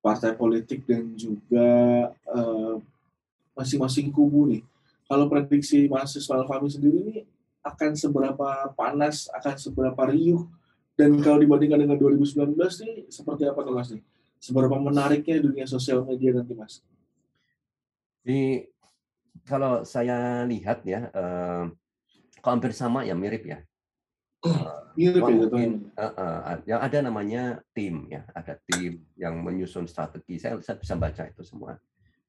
partai 0.00 0.32
politik 0.32 0.88
dan 0.88 1.12
juga 1.12 1.68
eh, 2.08 2.74
masing-masing 3.52 4.08
kubu 4.08 4.48
nih. 4.48 4.62
Kalau 5.04 5.28
prediksi 5.28 5.84
mahasiswa 5.92 6.40
Alfami 6.40 6.72
sendiri 6.72 6.98
ini 7.04 7.16
akan 7.60 7.92
seberapa 7.92 8.72
panas, 8.72 9.28
akan 9.36 9.54
seberapa 9.60 10.02
riuh, 10.08 10.48
dan 10.96 11.12
kalau 11.20 11.36
dibandingkan 11.42 11.84
dengan 11.84 11.98
2019 12.00 12.56
nih 12.56 13.12
seperti 13.12 13.44
apa 13.44 13.60
nih 13.60 13.74
Mas 13.76 13.88
nih? 13.92 14.02
Seberapa 14.40 14.76
menariknya 14.80 15.44
dunia 15.44 15.68
sosial 15.68 16.00
media 16.08 16.32
nanti 16.32 16.56
Mas? 16.56 16.80
Di 18.24 18.64
kalau 19.44 19.84
saya 19.84 20.48
lihat 20.48 20.80
ya, 20.88 21.12
uh, 21.12 21.68
kalau 22.40 22.58
hampir 22.58 22.72
sama 22.72 23.04
ya 23.04 23.12
mirip 23.14 23.44
ya. 23.44 23.58
Uh, 24.40 24.88
mirip 24.96 25.20
ya, 25.20 25.36
mungkin, 25.36 25.92
uh, 26.00 26.12
uh, 26.16 26.56
yang 26.64 26.80
ada 26.80 26.98
namanya 27.04 27.42
tim 27.76 28.08
ya, 28.08 28.24
ada 28.32 28.56
tim 28.64 29.04
yang 29.20 29.36
menyusun 29.44 29.84
strategi. 29.84 30.40
Saya, 30.40 30.56
saya 30.64 30.80
bisa 30.80 30.96
baca 30.96 31.28
itu 31.28 31.44
semua. 31.44 31.76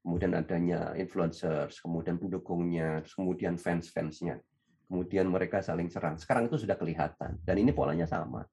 Kemudian 0.04 0.36
adanya 0.36 0.92
influencers, 0.98 1.80
kemudian 1.80 2.20
pendukungnya, 2.20 3.00
kemudian 3.08 3.56
fans-fansnya. 3.56 4.44
Kemudian 4.92 5.32
mereka 5.32 5.64
saling 5.64 5.88
serang. 5.88 6.20
Sekarang 6.20 6.52
itu 6.52 6.60
sudah 6.60 6.76
kelihatan 6.76 7.40
dan 7.48 7.56
ini 7.56 7.72
polanya 7.72 8.04
sama. 8.04 8.44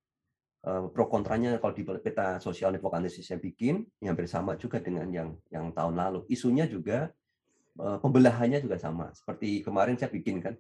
pro 0.69 1.07
kontranya 1.07 1.57
kalau 1.63 1.73
di 1.73 1.83
peta 1.83 2.37
sosial 2.43 2.75
network 2.75 2.99
analisis 2.99 3.31
yang 3.31 3.41
bikin 3.41 3.87
yang 4.03 4.13
hampir 4.13 4.29
sama 4.29 4.59
juga 4.59 4.83
dengan 4.83 5.09
yang 5.09 5.35
yang 5.49 5.73
tahun 5.73 5.99
lalu. 5.99 6.29
Isunya 6.31 6.69
juga 6.69 7.11
pembelahannya 7.75 8.63
juga 8.63 8.77
sama. 8.79 9.11
Seperti 9.17 9.67
kemarin 9.67 9.97
saya 9.99 10.13
bikin 10.13 10.39
kan 10.39 10.55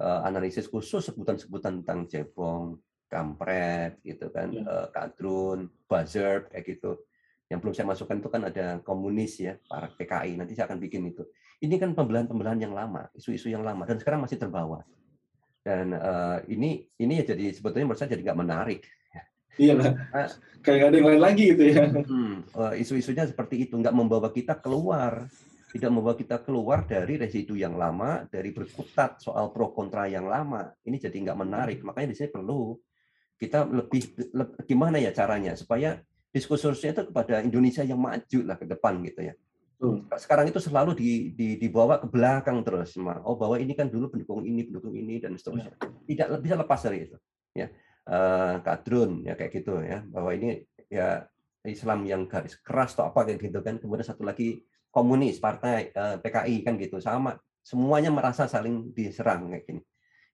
analisis 0.00 0.68
khusus 0.68 1.00
sebutan-sebutan 1.08 1.80
tentang 1.80 2.04
cebong, 2.04 2.76
kampret, 3.08 4.02
gitu 4.02 4.28
kan, 4.28 4.50
ya. 4.52 4.62
uh, 4.66 4.86
kadrun, 4.92 5.70
buzzer, 5.86 6.50
kayak 6.52 6.64
gitu. 6.76 7.00
Yang 7.46 7.58
belum 7.62 7.74
saya 7.78 7.86
masukkan 7.86 8.16
itu 8.18 8.28
kan 8.28 8.42
ada 8.50 8.66
komunis 8.82 9.38
ya, 9.38 9.54
para 9.70 9.86
PKI. 9.94 10.34
Nanti 10.34 10.58
saya 10.58 10.66
akan 10.66 10.82
bikin 10.82 11.06
itu. 11.06 11.22
Ini 11.62 11.78
kan 11.78 11.94
pembelahan-pembelahan 11.94 12.60
yang 12.60 12.74
lama, 12.74 13.06
isu-isu 13.14 13.48
yang 13.48 13.62
lama, 13.62 13.86
dan 13.86 13.96
sekarang 14.02 14.20
masih 14.20 14.36
terbawa. 14.36 14.82
Dan 15.62 15.94
uh, 15.94 16.38
ini 16.46 16.86
ini 17.00 17.22
ya 17.22 17.34
jadi 17.34 17.50
sebetulnya 17.50 17.90
menurut 17.90 17.98
saya 17.98 18.14
jadi 18.14 18.22
nggak 18.30 18.40
menarik. 18.42 18.82
Iya 19.56 19.72
lah, 19.72 19.96
kayak 20.60 20.92
ada 20.92 20.96
yang 21.00 21.08
lain 21.16 21.22
lagi 21.24 21.44
gitu 21.56 21.64
ya. 21.64 21.88
Hmm, 21.88 22.44
uh, 22.52 22.76
isu-isunya 22.76 23.24
seperti 23.24 23.64
itu, 23.64 23.80
nggak 23.80 23.96
membawa 23.96 24.28
kita 24.28 24.52
keluar 24.60 25.24
tidak 25.66 25.90
membawa 25.90 26.14
kita 26.14 26.40
keluar 26.46 26.86
dari 26.86 27.18
residu 27.18 27.58
yang 27.58 27.74
lama, 27.74 28.24
dari 28.30 28.54
berkutat 28.54 29.18
soal 29.18 29.50
pro 29.50 29.74
kontra 29.74 30.06
yang 30.06 30.30
lama. 30.30 30.70
Ini 30.86 30.96
jadi 30.96 31.16
nggak 31.26 31.38
menarik. 31.38 31.78
Makanya 31.82 32.14
di 32.14 32.16
sini 32.16 32.30
perlu 32.30 32.78
kita 33.36 33.68
lebih, 33.68 34.32
lebih 34.32 34.56
gimana 34.64 34.96
ya 34.96 35.12
caranya 35.12 35.52
supaya 35.58 36.00
diskursusnya 36.32 36.96
itu 36.96 37.02
kepada 37.12 37.44
Indonesia 37.44 37.84
yang 37.84 38.00
maju 38.00 38.38
lah 38.44 38.56
ke 38.56 38.64
depan 38.64 39.00
gitu 39.04 39.20
ya. 39.26 39.34
Sekarang 40.16 40.48
itu 40.48 40.56
selalu 40.56 40.96
di, 40.96 41.36
di, 41.36 41.60
dibawa 41.60 42.00
ke 42.00 42.08
belakang 42.08 42.64
terus, 42.64 42.96
oh 42.96 43.36
bahwa 43.36 43.60
ini 43.60 43.76
kan 43.76 43.92
dulu 43.92 44.08
pendukung 44.08 44.40
ini, 44.40 44.64
pendukung 44.64 44.96
ini 44.96 45.20
dan 45.20 45.36
seterusnya. 45.36 45.76
Tidak 46.08 46.32
bisa 46.40 46.56
lepas 46.56 46.80
dari 46.80 47.04
itu, 47.04 47.16
ya. 47.52 47.68
Uh, 48.06 48.62
kadrun 48.62 49.26
ya 49.26 49.34
kayak 49.34 49.50
gitu 49.50 49.82
ya, 49.82 50.00
bahwa 50.06 50.30
ini 50.30 50.62
ya 50.86 51.26
Islam 51.66 52.06
yang 52.06 52.30
garis 52.30 52.54
keras 52.62 52.94
atau 52.96 53.10
apa 53.10 53.28
kayak 53.28 53.52
gitu 53.52 53.60
kan. 53.60 53.76
Kemudian 53.76 54.06
satu 54.06 54.24
lagi 54.24 54.64
komunis, 54.96 55.36
partai 55.36 55.92
eh, 55.92 56.16
PKI 56.24 56.64
kan 56.64 56.80
gitu 56.80 56.96
sama 57.04 57.36
semuanya 57.60 58.08
merasa 58.08 58.48
saling 58.48 58.96
diserang 58.96 59.52
kayak 59.52 59.68
gini. 59.68 59.82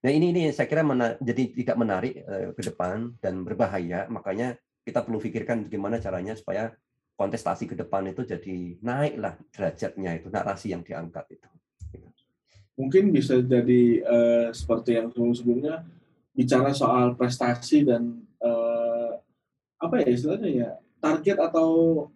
Nah 0.02 0.10
ini 0.14 0.30
ini 0.30 0.42
saya 0.54 0.70
kira 0.70 0.82
jadi 1.22 1.42
tidak 1.54 1.76
menarik 1.78 2.26
uh, 2.26 2.50
ke 2.52 2.62
depan 2.66 3.14
dan 3.22 3.46
berbahaya. 3.46 4.10
Makanya 4.10 4.58
kita 4.82 5.00
perlu 5.06 5.22
pikirkan 5.22 5.70
gimana 5.70 6.02
caranya 6.02 6.34
supaya 6.34 6.74
kontestasi 7.14 7.70
ke 7.70 7.78
depan 7.78 8.10
itu 8.10 8.26
jadi 8.26 8.82
naiklah 8.82 9.38
derajatnya 9.54 10.18
itu 10.18 10.26
narasi 10.26 10.74
yang 10.74 10.82
diangkat 10.82 11.38
itu. 11.38 11.48
Mungkin 12.74 13.14
bisa 13.14 13.38
jadi 13.38 13.82
uh, 14.02 14.48
seperti 14.50 14.98
yang 14.98 15.08
sebelum-sebelumnya 15.14 15.86
bicara 16.34 16.74
soal 16.74 17.14
prestasi 17.14 17.86
dan 17.86 18.26
apa 19.82 19.98
ya 20.06 20.08
istilahnya 20.14 20.50
ya 20.50 20.70
target 21.02 21.38
atau 21.50 21.70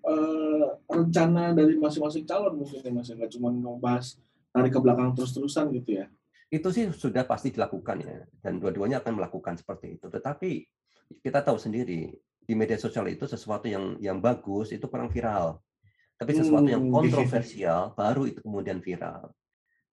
uh, 0.07 0.79
rencana 0.87 1.51
dari 1.51 1.75
masing-masing 1.75 2.23
calon 2.23 2.63
mungkin 2.63 2.79
ya 2.87 2.91
mas 2.95 3.11
ya? 3.11 3.19
nggak 3.19 3.33
cuma 3.35 3.51
membahas 3.51 4.15
tarik 4.55 4.71
ke 4.71 4.79
belakang 4.79 5.11
terus-terusan 5.19 5.75
gitu 5.75 5.99
ya? 5.99 6.07
Itu 6.47 6.71
sih 6.71 6.87
sudah 6.95 7.27
pasti 7.27 7.51
dilakukan 7.51 8.07
ya 8.07 8.23
dan 8.47 8.63
dua-duanya 8.63 9.03
akan 9.03 9.19
melakukan 9.19 9.59
seperti 9.59 9.99
itu. 9.99 10.07
Tetapi 10.07 10.51
kita 11.19 11.43
tahu 11.43 11.59
sendiri 11.59 12.15
di 12.47 12.55
media 12.55 12.79
sosial 12.79 13.11
itu 13.11 13.27
sesuatu 13.27 13.67
yang 13.67 13.99
yang 13.99 14.23
bagus 14.23 14.71
itu 14.71 14.87
kurang 14.87 15.11
viral. 15.11 15.59
Tapi 16.17 16.33
sesuatu 16.33 16.71
yang 16.71 16.87
hmm, 16.87 16.95
kontroversial 16.95 17.93
baru 17.93 18.31
itu 18.31 18.41
kemudian 18.41 18.79
viral. 18.79 19.35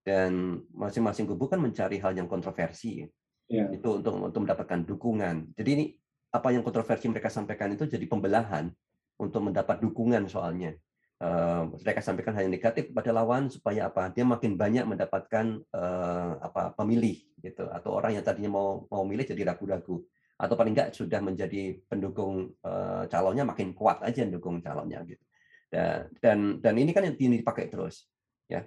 Dan 0.06 0.62
masing-masing 0.70 1.26
kubu 1.26 1.50
kan 1.50 1.60
mencari 1.60 1.98
hal 1.98 2.14
yang 2.14 2.30
kontroversi 2.30 3.10
ya. 3.50 3.68
itu 3.74 3.90
untuk 4.00 4.22
untuk 4.22 4.40
mendapatkan 4.46 4.86
dukungan. 4.86 5.58
Jadi 5.58 5.70
ini 5.74 5.86
apa 6.34 6.50
yang 6.50 6.66
kontroversi 6.66 7.06
mereka 7.06 7.30
sampaikan 7.30 7.70
itu 7.78 7.86
jadi 7.86 8.10
pembelahan 8.10 8.74
untuk 9.22 9.46
mendapat 9.46 9.78
dukungan 9.86 10.26
soalnya. 10.26 10.74
Uh, 11.22 11.72
mereka 11.80 12.04
sampaikan 12.04 12.36
hal 12.36 12.50
yang 12.50 12.58
negatif 12.58 12.90
kepada 12.90 13.14
lawan 13.14 13.48
supaya 13.48 13.88
apa? 13.88 14.10
Dia 14.12 14.26
makin 14.26 14.58
banyak 14.58 14.84
mendapatkan 14.90 15.62
uh, 15.72 16.42
apa 16.42 16.74
pemilih 16.74 17.22
gitu. 17.40 17.70
Atau 17.70 17.96
orang 17.96 18.18
yang 18.18 18.26
tadinya 18.26 18.58
mau 18.58 18.90
mau 18.90 19.06
milih 19.06 19.24
jadi 19.30 19.54
ragu-ragu. 19.54 20.02
Atau 20.36 20.58
paling 20.58 20.74
enggak 20.74 20.98
sudah 20.98 21.22
menjadi 21.22 21.80
pendukung 21.86 22.58
uh, 22.66 23.06
calonnya 23.08 23.46
makin 23.46 23.72
kuat 23.78 24.02
aja 24.02 24.26
mendukung 24.26 24.60
calonnya 24.60 25.06
gitu. 25.06 25.24
Dan 25.70 26.10
dan 26.20 26.38
dan 26.60 26.74
ini 26.82 26.92
kan 26.92 27.06
yang 27.06 27.16
ini 27.16 27.40
dipakai 27.46 27.70
terus 27.70 28.10
ya. 28.50 28.66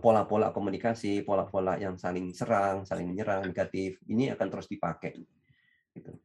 Pola-pola 0.00 0.48
komunikasi 0.48 1.28
pola-pola 1.28 1.76
yang 1.76 2.00
saling 2.00 2.32
serang 2.32 2.88
saling 2.88 3.04
menyerang 3.04 3.44
negatif 3.44 4.00
ini 4.08 4.32
akan 4.32 4.48
terus 4.48 4.64
dipakai 4.64 5.12
gitu 5.92 6.16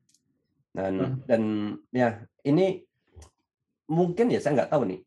dan 0.77 0.93
hmm. 0.93 1.15
dan 1.25 1.41
ya 1.89 2.21
ini 2.45 2.85
mungkin 3.89 4.29
ya 4.29 4.37
saya 4.37 4.61
nggak 4.61 4.71
tahu 4.71 4.85
nih 4.85 4.99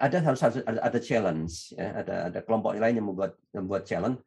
ada 0.00 0.16
harus 0.24 0.40
ada, 0.40 0.80
ada 0.80 0.98
challenge 1.02 1.76
ya 1.76 2.00
ada 2.00 2.14
ada 2.32 2.38
kelompok 2.40 2.72
lain 2.80 2.96
yang 2.96 3.06
membuat 3.12 3.36
membuat 3.52 3.84
challenge 3.84 4.24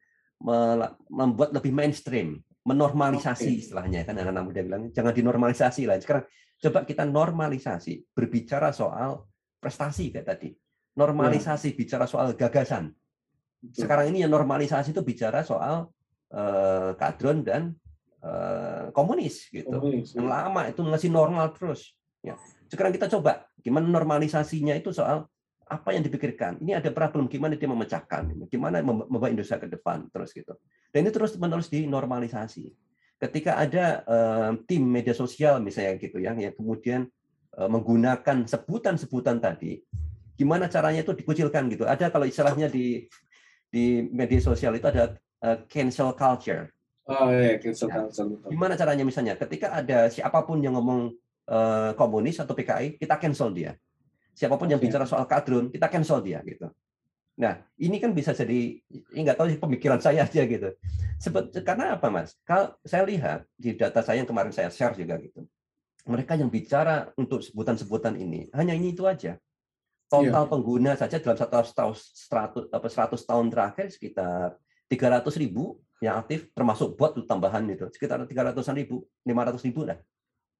membuat 1.09 1.49
lebih 1.57 1.73
mainstream 1.73 2.45
menormalisasi 2.67 3.63
istilahnya 3.63 4.03
kan 4.03 4.19
anak-anak 4.19 4.43
muda 4.43 4.59
bilang 4.59 4.83
jangan 4.91 5.15
dinormalisasi 5.15 5.87
lah. 5.87 5.95
Sekarang 6.03 6.27
coba 6.59 6.83
kita 6.83 7.07
normalisasi 7.07 8.11
berbicara 8.11 8.75
soal 8.75 9.23
prestasi 9.63 10.11
kayak 10.11 10.27
tadi. 10.27 10.49
Normalisasi 10.99 11.77
bicara 11.79 12.03
soal 12.03 12.35
gagasan. 12.35 12.91
Betul. 13.63 13.87
Sekarang 13.87 14.11
ini 14.11 14.27
yang 14.27 14.35
normalisasi 14.35 14.91
itu 14.91 14.99
bicara 14.99 15.47
soal 15.47 15.87
eh, 16.35 16.91
kadron 16.99 17.47
dan 17.47 17.71
eh, 18.23 18.85
komunis 18.93 19.49
gitu. 19.51 19.71
Komunis, 19.71 20.13
Yang 20.17 20.27
ya. 20.27 20.33
lama 20.33 20.61
itu 20.69 20.81
masih 20.85 21.09
normal 21.11 21.53
terus. 21.53 21.93
Ya. 22.25 22.35
Sekarang 22.67 22.91
kita 22.91 23.07
coba 23.07 23.47
gimana 23.61 23.87
normalisasinya 23.87 24.75
itu 24.75 24.91
soal 24.91 25.29
apa 25.67 25.91
yang 25.91 26.03
dipikirkan. 26.03 26.63
Ini 26.63 26.79
ada 26.79 26.89
problem 26.95 27.27
gimana 27.27 27.59
dia 27.59 27.67
memecahkan, 27.67 28.31
gimana 28.47 28.79
mem- 28.79 29.07
membawa 29.07 29.27
Indonesia 29.27 29.59
ke 29.59 29.67
depan 29.67 30.07
terus 30.11 30.31
gitu. 30.31 30.55
Dan 30.95 31.07
ini 31.07 31.11
terus 31.11 31.35
menerus 31.35 31.67
dinormalisasi. 31.67 32.71
Ketika 33.19 33.59
ada 33.59 34.01
eh, 34.07 34.51
tim 34.63 34.83
media 34.87 35.11
sosial 35.11 35.59
misalnya 35.59 35.99
gitu 35.99 36.23
ya, 36.23 36.31
yang 36.37 36.55
kemudian 36.55 37.09
eh, 37.57 37.69
menggunakan 37.69 38.47
sebutan-sebutan 38.47 39.43
tadi, 39.43 39.83
gimana 40.39 40.71
caranya 40.71 41.03
itu 41.03 41.11
dikucilkan 41.11 41.67
gitu. 41.67 41.83
Ada 41.83 42.13
kalau 42.13 42.23
istilahnya 42.23 42.71
di 42.71 43.03
di 43.67 44.07
media 44.07 44.39
sosial 44.39 44.71
itu 44.79 44.87
ada 44.87 45.19
eh, 45.43 45.57
cancel 45.67 46.15
culture. 46.15 46.71
Oh 47.07 47.31
iya, 47.31 47.55
cancel 47.55 47.87
Ya. 47.87 48.03
Gimana 48.51 48.75
caranya 48.75 49.03
misalnya 49.07 49.39
ketika 49.39 49.71
ada 49.79 50.11
siapa 50.11 50.43
pun 50.43 50.59
yang 50.59 50.75
ngomong 50.75 51.15
eh, 51.47 51.91
komunis 51.95 52.43
atau 52.43 52.51
PKI, 52.51 52.99
kita 52.99 53.15
cancel 53.15 53.55
dia. 53.55 53.71
Siapa 54.35 54.59
pun 54.59 54.67
yang 54.67 54.77
bicara 54.77 55.07
soal 55.07 55.23
kadrun, 55.25 55.71
kita 55.71 55.87
cancel 55.87 56.19
dia 56.19 56.43
gitu. 56.43 56.67
Nah, 57.37 57.63
ini 57.79 58.01
kan 58.01 58.11
bisa 58.11 58.33
jadi 58.35 58.81
ini 59.13 59.19
nggak 59.23 59.37
tahu 59.39 59.47
sih 59.53 59.61
pemikiran 59.61 60.01
saya 60.03 60.27
aja 60.27 60.43
gitu. 60.43 60.69
Sebet, 61.17 61.63
karena 61.63 61.95
apa, 61.97 62.11
Mas? 62.11 62.35
Kalau 62.43 62.75
saya 62.83 63.07
lihat 63.07 63.47
di 63.55 63.77
data 63.77 64.03
saya 64.03 64.21
yang 64.21 64.29
kemarin 64.29 64.51
saya 64.51 64.67
share 64.73 64.93
juga 64.97 65.15
gitu. 65.21 65.47
Mereka 66.05 66.35
yang 66.35 66.51
bicara 66.51 67.13
untuk 67.15 67.39
sebutan-sebutan 67.45 68.19
ini 68.19 68.51
hanya 68.51 68.73
ini 68.75 68.91
itu 68.91 69.07
aja. 69.07 69.39
Total 70.07 70.43
pengguna 70.47 70.95
saja 70.95 71.19
dalam 71.19 71.35
satu 71.35 71.51
tahun 71.75 71.95
100 72.71 72.71
apa 72.71 72.87
100 72.87 73.27
tahun 73.27 73.45
terakhir 73.51 73.85
sekitar 73.91 74.55
300 74.87 75.43
ribu 75.43 75.83
yang 76.03 76.21
aktif 76.21 76.53
termasuk 76.53 76.93
bot 76.93 77.17
itu 77.17 77.25
tambahan 77.25 77.65
itu. 77.69 77.89
Sekitar 77.89 78.21
300-an 78.23 78.75
ribu 78.77 79.05
500 79.25 79.67
ribu 79.67 79.81
lah 79.87 79.97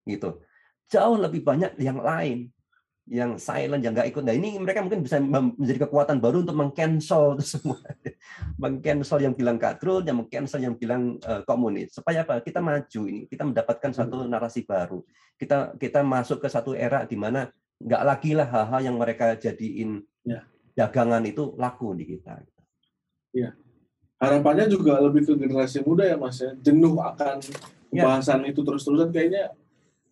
gitu. 0.08 0.42
Jauh 0.88 1.18
lebih 1.20 1.44
banyak 1.44 1.76
yang 1.78 2.00
lain 2.00 2.50
yang 3.08 3.40
silent 3.40 3.80
yang 3.80 3.96
nggak 3.96 4.12
ikut. 4.12 4.24
Nah 4.24 4.36
ini 4.36 4.60
mereka 4.60 4.84
mungkin 4.84 5.00
bisa 5.00 5.20
menjadi 5.24 5.88
kekuatan 5.88 6.20
baru 6.20 6.44
untuk 6.44 6.60
mengcancel 6.60 7.40
itu 7.40 7.46
semua. 7.56 7.80
Mengcancel 8.60 9.24
yang 9.24 9.34
bilang 9.36 9.56
kadrun 9.56 10.04
yang 10.04 10.20
mengcancel 10.20 10.60
yang 10.60 10.76
bilang 10.76 11.16
eh, 11.24 11.42
komunis. 11.48 11.96
Supaya 11.96 12.28
apa? 12.28 12.44
Kita 12.44 12.60
maju 12.60 13.02
ini 13.08 13.24
kita 13.32 13.48
mendapatkan 13.48 13.92
satu 13.96 14.28
narasi 14.28 14.68
baru. 14.68 15.00
Kita 15.40 15.80
kita 15.80 16.04
masuk 16.04 16.44
ke 16.44 16.52
satu 16.52 16.76
era 16.76 17.08
di 17.08 17.16
mana 17.16 17.48
nggak 17.80 18.04
lagi 18.04 18.32
lah 18.36 18.48
hal-hal 18.50 18.92
yang 18.92 18.98
mereka 19.00 19.38
jadiin 19.40 20.04
Ya. 20.28 20.44
dagangan 20.76 21.24
itu 21.24 21.56
laku 21.56 21.96
di 21.96 22.04
kita 22.04 22.44
Harapannya 24.18 24.66
juga 24.66 24.98
lebih 24.98 25.30
ke 25.30 25.34
generasi 25.38 25.86
muda 25.86 26.02
ya 26.04 26.18
Mas 26.18 26.42
ya. 26.42 26.52
Jenuh 26.58 26.98
akan 26.98 27.38
Ya. 27.88 28.04
pembahasan 28.04 28.44
itu 28.44 28.68
terus-terusan 28.68 29.16
kayaknya 29.16 29.56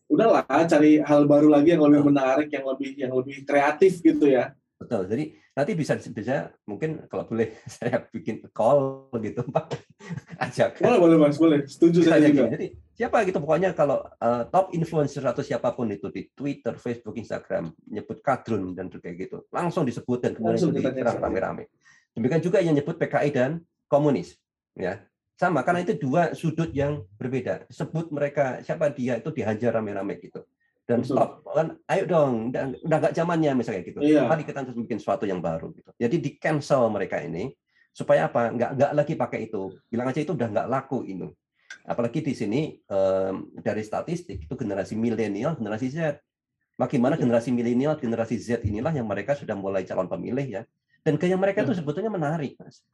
udahlah 0.07 0.47
cari 0.47 1.03
hal 1.03 1.27
baru 1.27 1.51
lagi 1.51 1.75
yang 1.75 1.83
lebih 1.83 2.07
menarik, 2.07 2.47
yang 2.47 2.63
lebih 2.63 2.89
yang 2.95 3.11
lebih 3.11 3.43
kreatif 3.43 3.99
gitu 3.99 4.31
ya. 4.31 4.55
Betul. 4.79 5.11
Jadi 5.11 5.35
nanti 5.51 5.71
bisa 5.75 5.95
bisa 5.99 6.55
mungkin 6.63 7.03
kalau 7.11 7.27
boleh 7.27 7.51
saya 7.67 7.99
bikin 8.07 8.47
call 8.55 9.11
gitu 9.19 9.43
Pak. 9.43 9.75
Ajak. 10.45 10.79
Boleh 10.79 10.99
boleh 11.03 11.17
Mas, 11.19 11.35
boleh. 11.35 11.67
Setuju 11.67 11.99
saya 12.05 12.29
juga. 12.31 12.47
Jadi 12.53 12.79
siapa 12.95 13.27
gitu 13.27 13.43
pokoknya 13.43 13.75
kalau 13.75 14.07
eh, 14.07 14.43
top 14.47 14.71
influencer 14.71 15.25
atau 15.25 15.43
siapa 15.43 15.75
pun 15.75 15.91
itu 15.91 16.07
di 16.07 16.31
Twitter, 16.31 16.79
Facebook, 16.79 17.17
Instagram 17.19 17.75
nyebut 17.91 18.23
kadrun 18.23 18.71
dan 18.71 18.87
kayak 18.87 19.27
gitu, 19.27 19.43
langsung 19.51 19.83
disebut 19.83 20.23
dan 20.23 20.31
kemudian 20.31 20.63
Langsung 20.63 20.71
itu 20.71 20.79
cancel. 20.79 21.19
rame-rame. 21.19 21.67
Demikian 22.15 22.39
juga 22.39 22.63
yang 22.63 22.71
nyebut 22.71 22.95
PKI 22.95 23.35
dan 23.35 23.59
komunis, 23.87 24.37
ya 24.73 25.05
sama 25.35 25.67
karena 25.67 25.83
itu 25.83 25.99
dua 25.99 26.31
sudut 26.31 26.71
yang 26.71 27.03
berbeda. 27.19 27.67
Sebut 27.67 28.07
mereka 28.07 28.63
siapa 28.63 28.87
dia 28.95 29.19
itu 29.19 29.35
dihajar 29.35 29.75
rame-rame 29.75 30.15
gitu. 30.23 30.47
Dan 30.85 31.03
Betul. 31.03 31.17
stop 31.17 31.43
kan, 31.49 31.75
ayo 31.91 32.03
dong, 32.07 32.55
udah 32.55 32.97
nggak 33.01 33.13
zamannya 33.17 33.51
misalnya 33.57 33.83
gitu. 33.83 33.99
Iya. 33.99 34.29
Mari 34.29 34.47
kita 34.47 34.63
terus 34.63 34.77
bikin 34.79 35.01
sesuatu 35.01 35.27
yang 35.27 35.43
baru 35.43 35.75
gitu. 35.75 35.91
Jadi 35.97 36.15
di 36.21 36.29
cancel 36.39 36.87
mereka 36.87 37.19
ini 37.19 37.51
supaya 37.91 38.31
apa? 38.31 38.53
Nggak 38.53 38.71
nggak 38.79 38.91
lagi 38.95 39.13
pakai 39.19 39.39
itu. 39.51 39.75
Bilang 39.91 40.07
aja 40.07 40.23
itu 40.23 40.31
udah 40.31 40.47
nggak 40.47 40.67
laku 40.71 41.03
itu. 41.03 41.27
Apalagi 41.83 42.23
di 42.23 42.33
sini 42.37 42.61
dari 43.59 43.83
statistik 43.83 44.45
itu 44.45 44.53
generasi 44.55 44.95
milenial, 44.95 45.59
generasi 45.59 45.91
Z. 45.91 46.21
Bagaimana 46.79 47.19
generasi 47.19 47.51
milenial, 47.51 47.99
generasi 47.99 48.39
Z 48.39 48.63
inilah 48.63 48.95
yang 48.95 49.07
mereka 49.07 49.35
sudah 49.35 49.55
mulai 49.57 49.83
calon 49.83 50.07
pemilih 50.07 50.47
ya. 50.47 50.61
Dan 51.03 51.19
gaya 51.19 51.35
mereka 51.35 51.65
itu 51.65 51.75
sebetulnya 51.75 52.13
menarik, 52.13 52.55
Mas. 52.61 52.85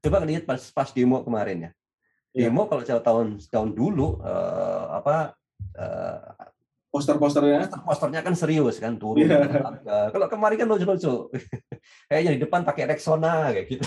Coba 0.00 0.24
lihat 0.24 0.48
pas 0.48 0.60
pas 0.72 0.88
demo 0.92 1.20
kemarin 1.20 1.58
ya. 1.68 1.70
Iya. 2.32 2.48
Demo 2.48 2.64
kalau 2.70 2.82
saya 2.86 3.04
tahun 3.04 3.36
tahun 3.52 3.70
dulu 3.76 4.24
eh, 4.24 4.84
apa 4.96 5.36
eh, 5.76 6.48
Poster-posternya 6.90 7.70
posternya 7.86 8.18
kan 8.18 8.34
serius 8.34 8.82
kan 8.82 8.98
turun. 8.98 9.22
Iya. 9.22 9.46
Eh, 9.78 10.08
Kalau 10.10 10.26
kemarin 10.26 10.58
kan 10.58 10.66
lucu-lucu. 10.66 11.30
Kayaknya 12.10 12.30
di 12.34 12.40
depan 12.42 12.66
pakai 12.66 12.90
Rexona 12.90 13.54
kayak 13.54 13.66
gitu. 13.70 13.86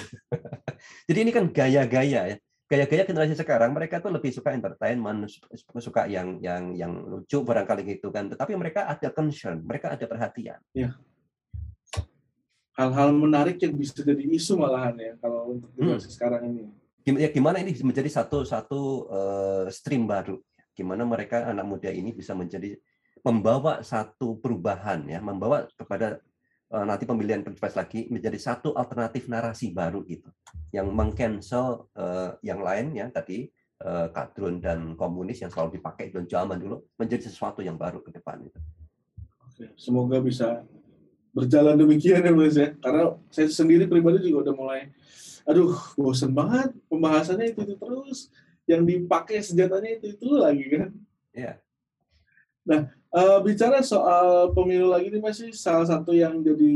Jadi 1.12 1.20
ini 1.20 1.32
kan 1.36 1.52
gaya-gaya 1.52 2.22
ya. 2.32 2.36
Gaya-gaya 2.64 3.04
generasi 3.04 3.36
sekarang 3.36 3.76
mereka 3.76 4.00
tuh 4.00 4.08
lebih 4.08 4.32
suka 4.32 4.56
entertainment, 4.56 5.28
su- 5.28 5.44
suka 5.84 6.08
yang 6.08 6.40
yang 6.40 6.72
yang 6.80 6.96
lucu 6.96 7.44
barangkali 7.44 8.00
gitu 8.00 8.08
kan. 8.08 8.32
Tetapi 8.32 8.56
mereka 8.56 8.88
ada 8.88 9.12
concern, 9.12 9.60
mereka 9.68 9.92
ada 9.92 10.08
perhatian. 10.08 10.64
Hal-hal 12.74 13.10
menarik 13.14 13.62
yang 13.62 13.74
bisa 13.78 14.02
jadi 14.02 14.24
isu 14.26 14.58
malahan 14.58 14.98
ya 14.98 15.14
kalau 15.22 15.58
untuk 15.58 15.70
generasi 15.78 16.10
sekarang 16.10 16.42
ini. 16.50 16.64
Ya 17.04 17.28
gimana 17.28 17.60
ini 17.60 17.76
menjadi 17.84 18.08
satu 18.08 18.48
satu 18.48 19.12
eh, 19.12 19.66
stream 19.70 20.08
baru 20.08 20.40
gimana 20.74 21.06
mereka 21.06 21.46
anak 21.46 21.66
muda 21.70 21.90
ini 21.94 22.10
bisa 22.12 22.34
menjadi 22.34 22.80
membawa 23.22 23.86
satu 23.86 24.42
perubahan 24.42 25.06
ya 25.06 25.22
membawa 25.22 25.70
kepada 25.78 26.18
eh, 26.74 26.86
nanti 26.86 27.06
pemilihan 27.06 27.46
pilpres 27.46 27.78
lagi 27.78 28.10
menjadi 28.10 28.36
satu 28.42 28.74
alternatif 28.74 29.30
narasi 29.30 29.70
baru 29.72 30.02
gitu 30.10 30.34
yang 30.74 30.90
mengcancel 30.90 31.88
eh, 31.94 32.40
yang 32.42 32.66
lain 32.66 32.98
ya 32.98 33.08
tadi 33.14 33.48
eh, 33.84 34.08
kadrun 34.10 34.58
dan 34.58 34.98
komunis 34.98 35.40
yang 35.46 35.54
selalu 35.54 35.78
dipakai 35.78 36.10
dan 36.10 36.26
zaman 36.26 36.58
dulu 36.58 36.82
menjadi 36.98 37.30
sesuatu 37.30 37.62
yang 37.62 37.78
baru 37.78 38.02
ke 38.02 38.10
depan 38.10 38.42
itu. 38.42 38.60
Oke, 39.46 39.70
Semoga 39.78 40.18
bisa 40.18 40.66
berjalan 41.34 41.76
demikian 41.76 42.24
ya 42.24 42.32
Mas 42.32 42.56
ya. 42.56 42.72
Karena 42.78 43.18
saya 43.34 43.50
sendiri 43.50 43.90
pribadi 43.90 44.24
juga 44.30 44.50
udah 44.50 44.56
mulai 44.56 44.82
aduh 45.44 45.76
bosen 46.00 46.32
banget 46.32 46.72
pembahasannya 46.88 47.52
itu, 47.52 47.68
itu 47.68 47.76
terus 47.76 48.32
yang 48.64 48.88
dipakai 48.88 49.44
senjatanya 49.44 50.00
itu 50.00 50.16
itu 50.16 50.28
lagi 50.40 50.66
kan. 50.72 50.90
Iya. 51.36 51.54
Nah, 52.64 52.88
eh, 52.96 53.40
bicara 53.44 53.84
soal 53.84 54.56
pemilu 54.56 54.88
lagi 54.88 55.12
nih 55.12 55.20
Mas, 55.20 55.44
sih, 55.44 55.52
salah 55.52 55.84
satu 55.84 56.16
yang 56.16 56.40
jadi 56.40 56.76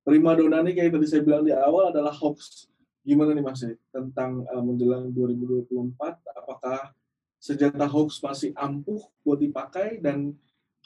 prima 0.00 0.32
dona 0.32 0.64
nih 0.64 0.72
kayak 0.72 0.96
tadi 0.96 1.06
saya 1.10 1.20
bilang 1.20 1.44
di 1.44 1.52
awal 1.52 1.92
adalah 1.92 2.16
hoax. 2.16 2.70
Gimana 3.04 3.36
nih 3.36 3.44
Mas 3.44 3.60
tentang 3.92 4.48
eh, 4.48 4.62
menjelang 4.64 5.12
2024 5.12 6.00
apakah 6.32 6.96
senjata 7.36 7.84
hoax 7.84 8.24
masih 8.24 8.56
ampuh 8.56 9.04
buat 9.20 9.36
dipakai 9.36 10.00
dan 10.00 10.32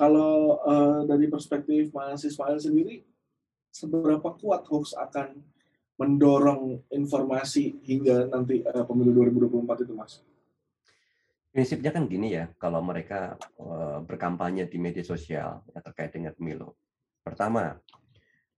kalau 0.01 0.65
eh, 0.65 1.01
dari 1.05 1.29
perspektif 1.29 1.93
Mas 1.93 2.25
Ismail 2.25 2.57
sendiri 2.57 3.05
seberapa 3.69 4.33
kuat 4.41 4.65
hoax 4.65 4.97
akan 4.97 5.45
mendorong 6.01 6.81
informasi 6.89 7.85
hingga 7.85 8.33
nanti 8.33 8.65
eh, 8.65 8.85
pemilu 8.89 9.13
2024 9.29 9.85
itu 9.85 9.93
Mas? 9.93 10.25
Prinsipnya 11.53 11.93
kan 11.93 12.09
gini 12.09 12.33
ya, 12.33 12.49
kalau 12.57 12.81
mereka 12.81 13.37
eh, 13.61 13.99
berkampanye 14.01 14.65
di 14.65 14.81
media 14.81 15.05
sosial 15.05 15.61
ya, 15.69 15.79
terkait 15.85 16.17
dengan 16.17 16.33
pemilu. 16.33 16.73
Pertama, 17.21 17.77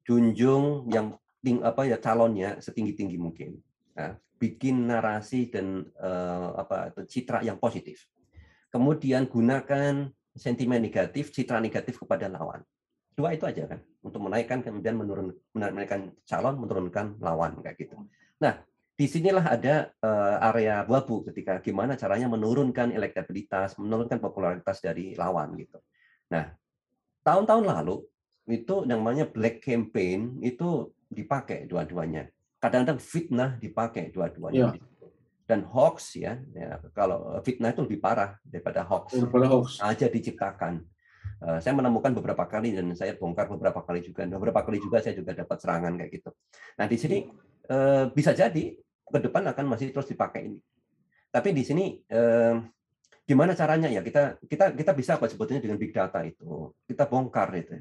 junjung 0.07 0.87
yang 0.95 1.19
ting 1.43 1.59
apa 1.67 1.91
ya 1.91 1.99
calonnya 1.99 2.63
setinggi 2.63 2.95
tinggi 2.95 3.19
mungkin. 3.19 3.59
Nah, 3.99 4.15
bikin 4.39 4.87
narasi 4.87 5.51
dan 5.51 5.91
eh, 5.99 6.49
apa 6.55 6.95
citra 7.03 7.43
yang 7.43 7.59
positif. 7.59 8.07
Kemudian 8.71 9.27
gunakan 9.27 10.07
sentimen 10.37 10.81
negatif, 10.81 11.31
citra 11.31 11.61
negatif 11.61 12.01
kepada 12.01 12.29
lawan. 12.29 12.65
Dua 13.13 13.37
itu 13.37 13.45
aja 13.45 13.69
kan, 13.69 13.81
untuk 14.01 14.25
menaikkan 14.25 14.65
kemudian 14.65 14.97
menurun 14.97 15.37
menaikkan 15.53 16.17
calon, 16.25 16.57
menurunkan 16.57 17.21
lawan 17.21 17.61
kayak 17.61 17.77
gitu. 17.77 18.01
Nah, 18.41 18.65
di 18.97 19.05
sinilah 19.05 19.45
ada 19.45 19.93
eh, 19.93 20.37
area 20.49 20.81
abu-abu 20.81 21.29
ketika 21.29 21.61
gimana 21.61 21.97
caranya 22.01 22.33
menurunkan 22.33 22.93
elektabilitas, 22.97 23.77
menurunkan 23.77 24.17
popularitas 24.17 24.81
dari 24.81 25.13
lawan 25.13 25.53
gitu. 25.61 25.77
Nah, 26.33 26.57
tahun-tahun 27.21 27.69
lalu 27.69 28.01
itu 28.49 28.89
namanya 28.89 29.29
black 29.29 29.61
campaign 29.61 30.41
itu 30.41 30.91
dipakai 31.13 31.69
dua-duanya. 31.69 32.33
Kadang-kadang 32.57 32.99
fitnah 32.99 33.51
dipakai 33.61 34.09
dua-duanya. 34.09 34.73
Iya. 34.73 34.92
Dan 35.53 35.69
hoax 35.69 36.17
ya, 36.17 36.41
ya 36.57 36.81
kalau 36.97 37.37
fitnah 37.45 37.77
itu 37.77 37.85
lebih 37.85 38.01
parah 38.01 38.41
daripada 38.41 38.81
hoax. 38.89 39.13
Daripada 39.13 39.47
hoax. 39.53 39.85
Aja 39.85 40.09
diciptakan. 40.09 40.81
Uh, 41.45 41.61
saya 41.61 41.77
menemukan 41.77 42.17
beberapa 42.17 42.49
kali 42.49 42.73
dan 42.73 42.89
saya 42.97 43.13
bongkar 43.21 43.53
beberapa 43.53 43.85
kali 43.85 44.01
juga. 44.01 44.25
Beberapa 44.25 44.65
kali 44.65 44.81
juga 44.81 45.05
saya 45.05 45.13
juga 45.13 45.37
dapat 45.37 45.61
serangan 45.61 45.93
kayak 46.01 46.11
gitu. 46.17 46.31
Nah 46.81 46.89
di 46.89 46.97
sini 46.97 47.29
uh, 47.69 48.09
bisa 48.09 48.33
jadi 48.33 48.65
ke 49.05 49.19
depan 49.21 49.45
akan 49.53 49.77
masih 49.77 49.93
terus 49.93 50.09
dipakai 50.09 50.49
ini. 50.49 50.59
Tapi 51.29 51.53
di 51.53 51.63
sini 51.69 52.01
uh, 52.09 52.57
gimana 53.29 53.53
caranya 53.53 53.93
ya 53.93 54.01
kita 54.01 54.41
kita 54.49 54.73
kita 54.73 54.93
bisa 54.97 55.21
apa 55.21 55.29
sebetulnya 55.29 55.61
dengan 55.61 55.77
big 55.77 55.93
data 55.93 56.25
itu 56.25 56.75
kita 56.89 57.07
bongkar 57.07 57.55
itu 57.55 57.79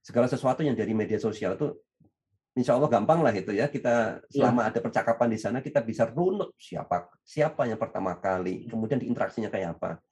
segala 0.00 0.30
sesuatu 0.30 0.64
yang 0.64 0.72
dari 0.72 0.96
media 0.96 1.20
sosial 1.20 1.58
itu 1.58 1.76
insya 2.58 2.74
Allah 2.74 2.90
gampang 2.90 3.22
lah 3.22 3.30
itu 3.30 3.54
ya. 3.54 3.70
Kita 3.70 4.18
iya. 4.18 4.28
selama 4.28 4.66
ya. 4.66 4.74
ada 4.74 4.78
percakapan 4.82 5.28
di 5.30 5.38
sana 5.38 5.58
kita 5.62 5.80
bisa 5.86 6.10
runut 6.10 6.52
siapa 6.58 7.06
siapa 7.22 7.70
yang 7.70 7.78
pertama 7.78 8.18
kali 8.18 8.66
kemudian 8.66 8.98
diinteraksinya 8.98 9.48
kayak 9.48 9.78
apa. 9.78 10.02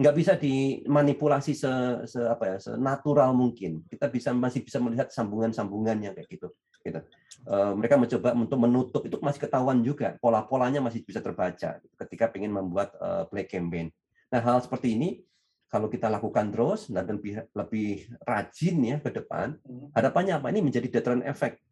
Nggak 0.00 0.16
bisa 0.16 0.32
dimanipulasi 0.40 1.52
se, 1.52 1.72
se 2.08 2.20
apa 2.24 2.56
ya 2.56 2.56
senatural 2.56 3.36
mungkin. 3.36 3.84
Kita 3.84 4.08
bisa 4.08 4.32
masih 4.32 4.64
bisa 4.64 4.80
melihat 4.80 5.12
sambungan-sambungannya 5.12 6.16
kayak 6.16 6.28
gitu 6.32 6.48
gitu. 6.80 7.00
E, 7.44 7.54
mereka 7.76 8.00
mencoba 8.00 8.32
untuk 8.32 8.58
menutup 8.60 9.02
itu 9.04 9.16
masih 9.20 9.40
ketahuan 9.44 9.84
juga. 9.84 10.16
Pola-polanya 10.18 10.80
masih 10.80 11.04
bisa 11.04 11.20
terbaca 11.20 11.76
ketika 11.80 12.32
ingin 12.32 12.52
membuat 12.56 12.96
e, 12.96 13.08
play 13.28 13.44
campaign. 13.44 13.92
Nah 14.32 14.40
hal 14.40 14.64
seperti 14.64 14.96
ini 14.96 15.20
kalau 15.70 15.86
kita 15.86 16.10
lakukan 16.10 16.50
terus 16.50 16.90
dan 16.90 17.06
lebih 17.06 17.46
lebih 17.54 18.10
rajin 18.26 18.76
ya 18.82 18.96
ke 18.98 19.10
depan 19.14 19.54
hmm. 19.62 19.94
harapannya 19.94 20.34
apa? 20.40 20.50
Ini 20.50 20.60
menjadi 20.64 20.88
deterrent 20.90 21.24
effect 21.28 21.62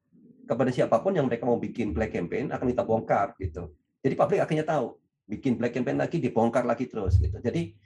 kepada 0.48 0.72
siapa 0.72 0.96
pun 1.04 1.12
yang 1.12 1.28
mereka 1.28 1.44
mau 1.44 1.60
bikin 1.60 1.92
black 1.92 2.16
campaign 2.16 2.48
akan 2.48 2.72
kita 2.72 2.82
bongkar 2.88 3.36
gitu. 3.36 3.76
Jadi 4.00 4.14
publik 4.16 4.40
akhirnya 4.40 4.64
tahu 4.64 4.96
bikin 5.28 5.60
black 5.60 5.76
campaign 5.76 6.00
lagi 6.00 6.16
dibongkar 6.16 6.64
lagi 6.64 6.88
terus 6.88 7.20
gitu. 7.20 7.36
Jadi 7.36 7.76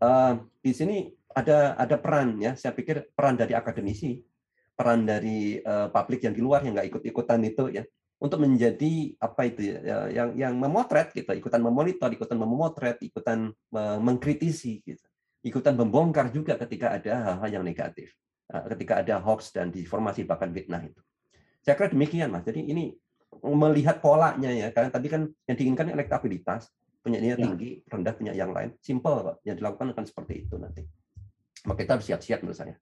uh, 0.00 0.40
di 0.64 0.72
sini 0.72 1.12
ada 1.36 1.76
ada 1.76 2.00
peran 2.00 2.40
ya. 2.40 2.56
Saya 2.56 2.72
pikir 2.72 3.12
peran 3.12 3.36
dari 3.36 3.52
akademisi, 3.52 4.16
peran 4.72 5.04
dari 5.04 5.60
uh, 5.60 5.92
publik 5.92 6.24
yang 6.24 6.32
di 6.32 6.40
luar 6.40 6.64
yang 6.64 6.72
nggak 6.72 6.96
ikut-ikutan 6.96 7.44
itu 7.44 7.68
ya 7.76 7.84
untuk 8.16 8.40
menjadi 8.40 9.12
apa 9.20 9.44
itu 9.44 9.76
ya, 9.76 10.08
yang 10.08 10.32
yang 10.40 10.54
memotret 10.56 11.12
gitu, 11.12 11.36
ikutan 11.36 11.60
memonitor, 11.60 12.08
ikutan 12.08 12.40
memotret, 12.40 12.96
ikutan 13.04 13.52
mengkritisi 13.76 14.80
gitu. 14.88 15.04
Ikutan 15.44 15.76
membongkar 15.76 16.32
juga 16.32 16.56
ketika 16.56 16.96
ada 16.96 17.12
hal-hal 17.12 17.60
yang 17.60 17.64
negatif. 17.68 18.16
Ketika 18.46 19.04
ada 19.04 19.20
hoax 19.20 19.52
dan 19.52 19.68
disinformasi 19.68 20.24
bahkan 20.24 20.48
fitnah 20.48 20.80
itu. 20.80 20.96
Saya 21.66 21.74
kira 21.74 21.90
demikian, 21.90 22.30
Mas. 22.30 22.46
Jadi 22.46 22.62
ini 22.70 22.94
melihat 23.42 23.98
polanya 23.98 24.54
ya, 24.54 24.70
karena 24.70 24.94
tadi 24.94 25.10
kan 25.10 25.26
yang 25.50 25.56
diinginkan 25.58 25.90
elektabilitas, 25.90 26.70
penyanyinya 27.02 27.42
ya. 27.42 27.42
tinggi, 27.42 27.70
rendah 27.90 28.14
punya 28.14 28.32
yang 28.38 28.54
lain. 28.54 28.70
Simple, 28.78 29.26
Pak. 29.26 29.36
Yang 29.42 29.56
dilakukan 29.58 29.86
akan 29.98 30.04
seperti 30.06 30.46
itu 30.46 30.54
nanti. 30.54 30.86
Maka 31.66 31.82
kita 31.82 31.92
harus 31.98 32.06
siap-siap 32.06 32.38
menurut 32.46 32.54
saya. 32.54 32.78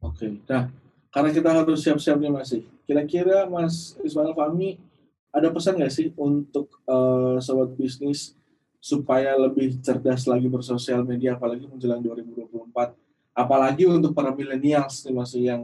Oke. 0.00 0.40
Nah, 0.48 0.72
karena 1.12 1.30
kita 1.36 1.48
harus 1.52 1.84
siap-siap 1.84 2.16
nih 2.16 2.32
masih. 2.32 2.60
Kira-kira 2.88 3.44
Mas 3.44 4.00
Ismail 4.00 4.32
Fahmi 4.32 4.80
ada 5.28 5.52
pesan 5.52 5.76
nggak 5.76 5.92
sih 5.92 6.08
untuk 6.16 6.72
uh, 6.88 7.36
sobat 7.44 7.76
bisnis 7.76 8.32
supaya 8.78 9.34
lebih 9.34 9.80
cerdas 9.84 10.24
lagi 10.30 10.46
bersosial 10.46 11.02
media 11.02 11.34
apalagi 11.34 11.64
menjelang 11.66 12.04
2024 12.04 12.92
apalagi 13.32 13.88
untuk 13.88 14.12
para 14.12 14.30
milenials 14.30 15.02
nih 15.02 15.14
masih 15.16 15.42
yang 15.42 15.62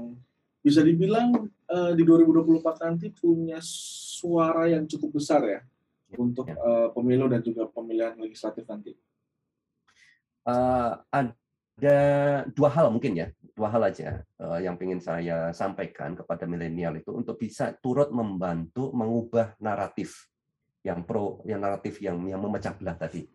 bisa 0.64 0.80
dibilang 0.80 1.52
uh, 1.70 1.92
di 1.94 2.02
2024 2.02 2.84
nanti 2.84 3.06
punya 3.14 3.62
suara 3.62 4.66
yang 4.66 4.84
cukup 4.90 5.22
besar 5.22 5.40
ya, 5.46 5.60
untuk 6.18 6.50
uh, 6.50 6.90
pemilu 6.90 7.30
dan 7.30 7.40
juga 7.40 7.70
pemilihan 7.70 8.18
legislatif 8.18 8.66
nanti? 8.66 8.92
Uh, 10.42 10.98
ada 11.14 11.96
dua 12.50 12.70
hal 12.74 12.90
mungkin 12.90 13.14
ya, 13.14 13.28
dua 13.54 13.70
hal 13.70 13.82
aja 13.86 14.24
uh, 14.42 14.58
yang 14.58 14.74
ingin 14.80 15.00
saya 15.00 15.54
sampaikan 15.54 16.18
kepada 16.18 16.44
milenial 16.48 16.96
itu 16.98 17.14
untuk 17.14 17.38
bisa 17.38 17.76
turut 17.78 18.10
membantu 18.10 18.90
mengubah 18.90 19.54
naratif 19.62 20.28
yang 20.80 21.04
pro, 21.04 21.44
yang 21.44 21.60
naratif 21.60 22.00
yang 22.00 22.16
yang 22.26 22.40
memecah 22.40 22.72
belah 22.74 22.96
tadi. 22.96 23.28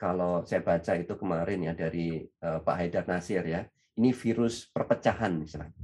Kalau 0.00 0.44
saya 0.48 0.64
baca 0.64 0.96
itu 0.96 1.12
kemarin 1.12 1.60
ya 1.60 1.72
dari 1.76 2.24
uh, 2.40 2.60
Pak 2.64 2.76
Haidar 2.76 3.04
Nasir 3.04 3.44
ya, 3.44 3.64
ini 4.00 4.16
virus 4.16 4.68
perpecahan 4.72 5.32
misalnya. 5.36 5.76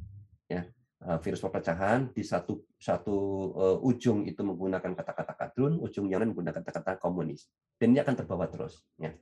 Ya, 0.46 0.62
virus 0.96 1.44
perpecahan 1.44 2.08
di 2.08 2.24
satu 2.24 2.64
satu 2.80 3.16
uh, 3.52 3.78
ujung 3.84 4.24
itu 4.24 4.40
menggunakan 4.40 4.96
kata-kata 4.96 5.34
kadrun, 5.36 5.76
ujung 5.84 6.08
yang 6.08 6.24
lain 6.24 6.32
menggunakan 6.32 6.64
kata-kata 6.64 6.96
komunis. 6.96 7.52
Dan 7.76 7.92
ini 7.92 8.00
akan 8.00 8.14
terbawa 8.16 8.48
terus. 8.48 8.80
Ya. 8.96 9.12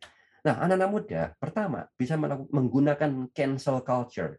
Nah, 0.44 0.60
anak-anak 0.60 0.90
muda 0.92 1.22
pertama 1.40 1.88
bisa 1.98 2.14
menggunakan 2.20 3.32
cancel 3.34 3.82
culture. 3.82 4.38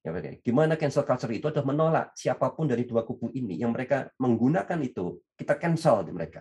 Ya, 0.00 0.16
Gimana 0.40 0.80
cancel 0.80 1.04
culture 1.04 1.28
itu 1.28 1.52
adalah 1.52 1.66
menolak 1.68 2.06
siapa 2.16 2.48
pun 2.56 2.64
dari 2.64 2.88
dua 2.88 3.04
kubu 3.04 3.28
ini 3.36 3.60
yang 3.60 3.76
mereka 3.76 4.08
menggunakan 4.16 4.80
itu, 4.80 5.20
kita 5.36 5.60
cancel 5.60 6.08
di 6.08 6.12
mereka. 6.16 6.40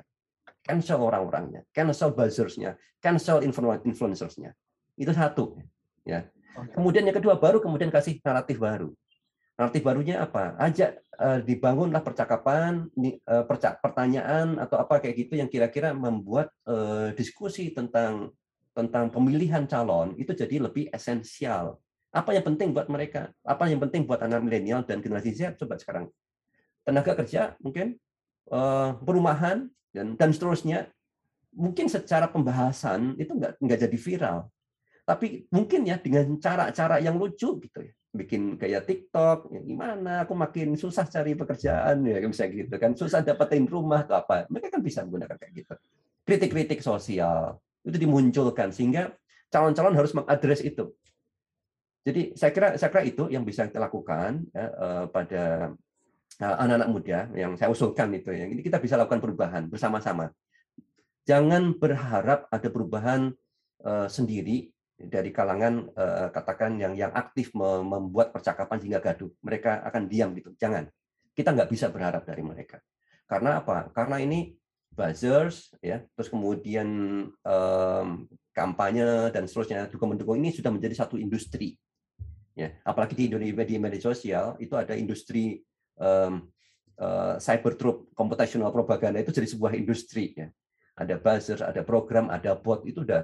Cancel 0.64 1.00
orang-orangnya, 1.00 1.68
cancel 1.76 2.16
buzzers-nya, 2.16 2.80
cancel 3.04 3.44
influencers-nya. 3.84 4.56
Itu 4.96 5.12
satu. 5.12 5.60
Ya. 6.08 6.32
Kemudian 6.72 7.04
yang 7.04 7.16
kedua 7.16 7.36
baru 7.36 7.60
kemudian 7.60 7.92
kasih 7.92 8.20
naratif 8.24 8.60
baru. 8.64 8.96
Naratif 9.60 9.84
barunya 9.84 10.24
apa? 10.24 10.56
Ajak 10.56 11.04
uh, 11.20 11.44
dibangunlah 11.44 12.00
percakapan, 12.00 12.88
uh, 13.28 13.44
pertanyaan 13.84 14.56
atau 14.56 14.80
apa 14.80 15.04
kayak 15.04 15.28
gitu 15.28 15.36
yang 15.36 15.52
kira-kira 15.52 15.92
membuat 15.92 16.48
uh, 16.64 17.12
diskusi 17.12 17.76
tentang 17.76 18.32
tentang 18.72 19.12
pemilihan 19.12 19.68
calon 19.68 20.16
itu 20.16 20.32
jadi 20.32 20.64
lebih 20.64 20.88
esensial. 20.96 21.76
Apa 22.16 22.32
yang 22.32 22.48
penting 22.48 22.72
buat 22.72 22.88
mereka? 22.88 23.36
Apa 23.44 23.68
yang 23.68 23.84
penting 23.84 24.08
buat 24.08 24.24
anak 24.24 24.40
milenial 24.48 24.88
dan 24.88 25.04
generasi 25.04 25.36
Z? 25.36 25.60
Coba 25.60 25.76
sekarang 25.76 26.08
tenaga 26.88 27.12
kerja 27.20 27.60
mungkin 27.60 28.00
perumahan 29.04 29.70
dan 29.94 30.18
dan 30.18 30.34
seterusnya 30.34 30.90
mungkin 31.54 31.86
secara 31.86 32.30
pembahasan 32.30 33.14
itu 33.18 33.34
nggak 33.34 33.62
nggak 33.62 33.80
jadi 33.86 33.98
viral 33.98 34.40
tapi 35.06 35.50
mungkin 35.50 35.90
ya 35.90 35.98
dengan 35.98 36.38
cara-cara 36.38 37.02
yang 37.02 37.18
lucu 37.18 37.58
gitu 37.58 37.80
ya 37.82 37.94
bikin 38.10 38.58
kayak 38.58 38.90
TikTok, 38.90 39.54
ya 39.54 39.62
gimana? 39.62 40.26
Aku 40.26 40.34
makin 40.34 40.74
susah 40.74 41.06
cari 41.06 41.38
pekerjaan 41.38 42.02
ya 42.10 42.18
bisa 42.26 42.50
gitu 42.50 42.76
kan, 42.82 42.98
susah 42.98 43.22
dapetin 43.22 43.70
rumah 43.70 44.02
atau 44.02 44.18
apa. 44.18 44.50
Mereka 44.50 44.74
kan 44.74 44.82
bisa 44.82 45.06
menggunakan 45.06 45.38
kayak 45.38 45.54
gitu. 45.54 45.74
Kritik-kritik 46.26 46.82
sosial 46.82 47.62
itu 47.86 47.98
dimunculkan 47.98 48.74
sehingga 48.74 49.14
calon-calon 49.54 49.94
harus 49.94 50.14
mengadres 50.18 50.62
itu. 50.66 50.90
Jadi 52.02 52.34
saya 52.34 52.50
kira 52.50 52.68
saya 52.82 52.90
kira 52.90 53.04
itu 53.06 53.30
yang 53.30 53.46
bisa 53.46 53.70
kita 53.70 53.78
lakukan 53.78 54.42
ya, 54.56 54.66
uh, 54.72 55.06
pada 55.12 55.76
eh, 56.42 56.56
anak-anak 56.66 56.90
muda 56.90 57.20
yang 57.38 57.54
saya 57.60 57.70
usulkan 57.70 58.10
itu 58.18 58.34
ya. 58.34 58.50
Ini 58.50 58.62
kita 58.66 58.82
bisa 58.82 58.98
lakukan 58.98 59.22
perubahan 59.22 59.70
bersama-sama. 59.70 60.34
Jangan 61.30 61.78
berharap 61.78 62.50
ada 62.50 62.68
perubahan 62.74 63.30
uh, 63.86 64.10
sendiri 64.10 64.74
dari 65.00 65.32
kalangan 65.32 65.88
uh, 65.96 66.28
katakan 66.36 66.76
yang 66.76 66.92
yang 66.92 67.16
aktif 67.16 67.56
membuat 67.56 68.36
percakapan 68.36 68.84
hingga 68.84 69.00
gaduh. 69.00 69.32
Mereka 69.40 69.88
akan 69.88 70.04
diam 70.12 70.36
gitu. 70.36 70.52
Jangan. 70.60 70.92
Kita 71.32 71.56
nggak 71.56 71.72
bisa 71.72 71.88
berharap 71.88 72.28
dari 72.28 72.44
mereka. 72.44 72.84
Karena 73.24 73.64
apa? 73.64 73.88
Karena 73.96 74.20
ini 74.20 74.52
buzzers 74.92 75.72
ya, 75.80 76.04
terus 76.18 76.28
kemudian 76.28 76.88
um, 77.32 78.08
kampanye 78.52 79.32
dan 79.32 79.48
seterusnya 79.48 79.88
juga 79.88 80.12
mendukung 80.12 80.36
ini 80.36 80.52
sudah 80.52 80.74
menjadi 80.74 81.08
satu 81.08 81.16
industri. 81.16 81.80
Ya, 82.60 82.76
apalagi 82.84 83.16
di 83.16 83.32
Indonesia 83.32 83.64
di 83.64 83.80
media 83.80 84.04
sosial 84.04 84.60
itu 84.60 84.76
ada 84.76 84.92
industri 84.92 85.64
um, 85.96 86.44
uh, 87.00 87.40
cyber 87.40 87.80
troop 87.80 88.12
computational 88.12 88.76
propaganda 88.76 89.24
itu 89.24 89.32
jadi 89.32 89.48
sebuah 89.48 89.80
industri 89.80 90.36
ya 90.36 90.52
ada 91.00 91.16
buzzer, 91.16 91.60
ada 91.64 91.82
program, 91.88 92.28
ada 92.28 92.60
bot 92.60 92.84
itu 92.84 93.08
udah 93.08 93.24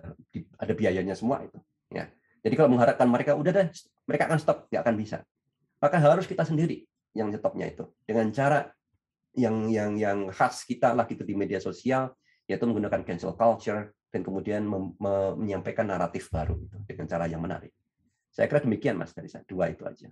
ada 0.56 0.74
biayanya 0.74 1.12
semua 1.12 1.44
itu. 1.44 1.60
Ya. 1.92 2.08
Jadi 2.40 2.56
kalau 2.56 2.72
mengharapkan 2.72 3.06
mereka 3.12 3.36
udah 3.36 3.52
deh, 3.52 3.68
mereka 4.08 4.32
akan 4.32 4.40
stop, 4.40 4.58
nggak 4.72 4.82
akan 4.82 4.96
bisa. 4.96 5.18
Maka 5.84 6.00
harus 6.00 6.24
kita 6.24 6.48
sendiri 6.48 6.88
yang 7.12 7.28
stopnya 7.36 7.68
itu 7.68 7.84
dengan 8.08 8.32
cara 8.32 8.72
yang 9.36 9.68
yang 9.68 10.00
yang 10.00 10.32
khas 10.32 10.64
kita 10.64 10.96
lah 10.96 11.04
gitu 11.04 11.28
di 11.28 11.36
media 11.36 11.60
sosial, 11.60 12.16
yaitu 12.48 12.64
menggunakan 12.64 13.04
cancel 13.04 13.36
culture 13.36 13.92
dan 14.08 14.24
kemudian 14.24 14.64
menyampaikan 15.36 15.92
naratif 15.92 16.32
baru 16.32 16.56
itu 16.56 16.78
dengan 16.88 17.06
cara 17.12 17.28
yang 17.28 17.44
menarik. 17.44 17.76
Saya 18.32 18.48
kira 18.48 18.64
demikian 18.64 18.96
mas 18.96 19.12
dari 19.12 19.28
saya 19.28 19.44
dua 19.44 19.68
itu 19.68 19.84
aja. 19.84 20.08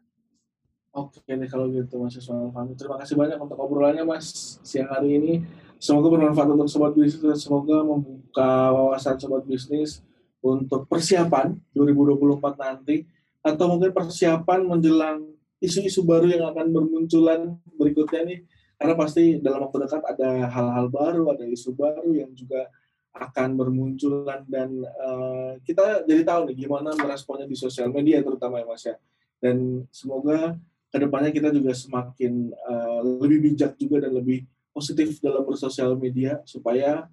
Oke 0.93 1.25
nih 1.25 1.49
kalau 1.49 1.73
gitu 1.73 1.97
Mas 1.97 2.13
Ismail 2.13 2.53
Fahmi. 2.53 2.77
Terima 2.77 3.01
kasih 3.01 3.17
banyak 3.17 3.41
untuk 3.41 3.57
obrolannya 3.57 4.05
Mas 4.05 4.61
siang 4.61 4.93
hari 4.93 5.17
ini. 5.17 5.33
Semoga 5.81 6.13
bermanfaat 6.13 6.53
untuk 6.53 6.69
sobat 6.69 6.93
bisnis 6.93 7.17
dan 7.17 7.33
semoga 7.33 7.81
membuka 7.81 8.69
wawasan 8.69 9.17
sobat 9.17 9.41
bisnis 9.49 10.05
untuk 10.45 10.85
persiapan 10.85 11.57
2024 11.73 12.37
nanti 12.61 13.09
atau 13.41 13.65
mungkin 13.73 13.89
persiapan 13.89 14.69
menjelang 14.69 15.33
isu-isu 15.57 16.05
baru 16.05 16.29
yang 16.29 16.45
akan 16.53 16.69
bermunculan 16.69 17.57
berikutnya 17.73 18.21
nih 18.29 18.39
karena 18.77 18.93
pasti 18.93 19.41
dalam 19.41 19.65
waktu 19.65 19.87
dekat 19.87 20.03
ada 20.03 20.29
hal-hal 20.51 20.87
baru, 20.93 21.23
ada 21.33 21.47
isu 21.47 21.73
baru 21.73 22.13
yang 22.13 22.29
juga 22.37 22.69
akan 23.17 23.57
bermunculan 23.57 24.45
dan 24.45 24.77
uh, 24.77 25.57
kita 25.65 26.05
jadi 26.05 26.21
tahu 26.21 26.53
nih 26.53 26.67
gimana 26.69 26.93
meresponnya 26.93 27.49
di 27.49 27.57
sosial 27.57 27.89
media 27.89 28.21
terutama 28.21 28.61
ya 28.61 28.65
Mas 28.69 28.85
ya. 28.85 28.95
Dan 29.41 29.87
semoga 29.89 30.59
ke 30.93 30.97
depannya 31.01 31.33
kita 31.33 31.49
juga 31.49 31.73
semakin 31.73 32.53
uh, 32.53 33.01
lebih 33.17 33.49
bijak 33.49 33.73
juga 33.81 34.05
dan 34.05 34.13
lebih 34.13 34.45
positif 34.69 35.17
dalam 35.17 35.41
bersosial 35.41 35.97
media 35.97 36.37
supaya 36.45 37.09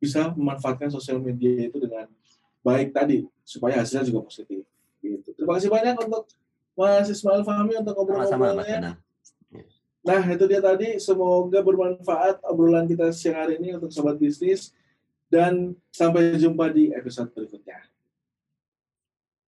bisa 0.00 0.32
memanfaatkan 0.32 0.88
sosial 0.88 1.20
media 1.20 1.68
itu 1.68 1.76
dengan 1.76 2.08
baik 2.64 2.96
tadi 2.96 3.28
supaya 3.44 3.84
hasilnya 3.84 4.08
juga 4.08 4.24
positif. 4.24 4.64
Gitu. 5.04 5.36
Terima 5.36 5.60
kasih 5.60 5.68
banyak 5.68 6.00
untuk 6.00 6.24
Mas 6.72 7.12
Ismail 7.12 7.44
Fahmi 7.44 7.76
untuk 7.76 7.92
ngobrol-ngobrolnya. 7.92 8.96
Nah, 10.00 10.22
itu 10.32 10.44
dia 10.48 10.64
tadi. 10.64 10.96
Semoga 10.96 11.60
bermanfaat 11.60 12.40
obrolan 12.48 12.88
kita 12.88 13.12
siang 13.12 13.36
hari 13.36 13.60
ini 13.60 13.76
untuk 13.76 13.92
sobat 13.92 14.16
bisnis. 14.16 14.72
Dan 15.30 15.76
sampai 15.92 16.40
jumpa 16.40 16.72
di 16.72 16.90
episode 16.90 17.30
berikutnya. 17.36 17.89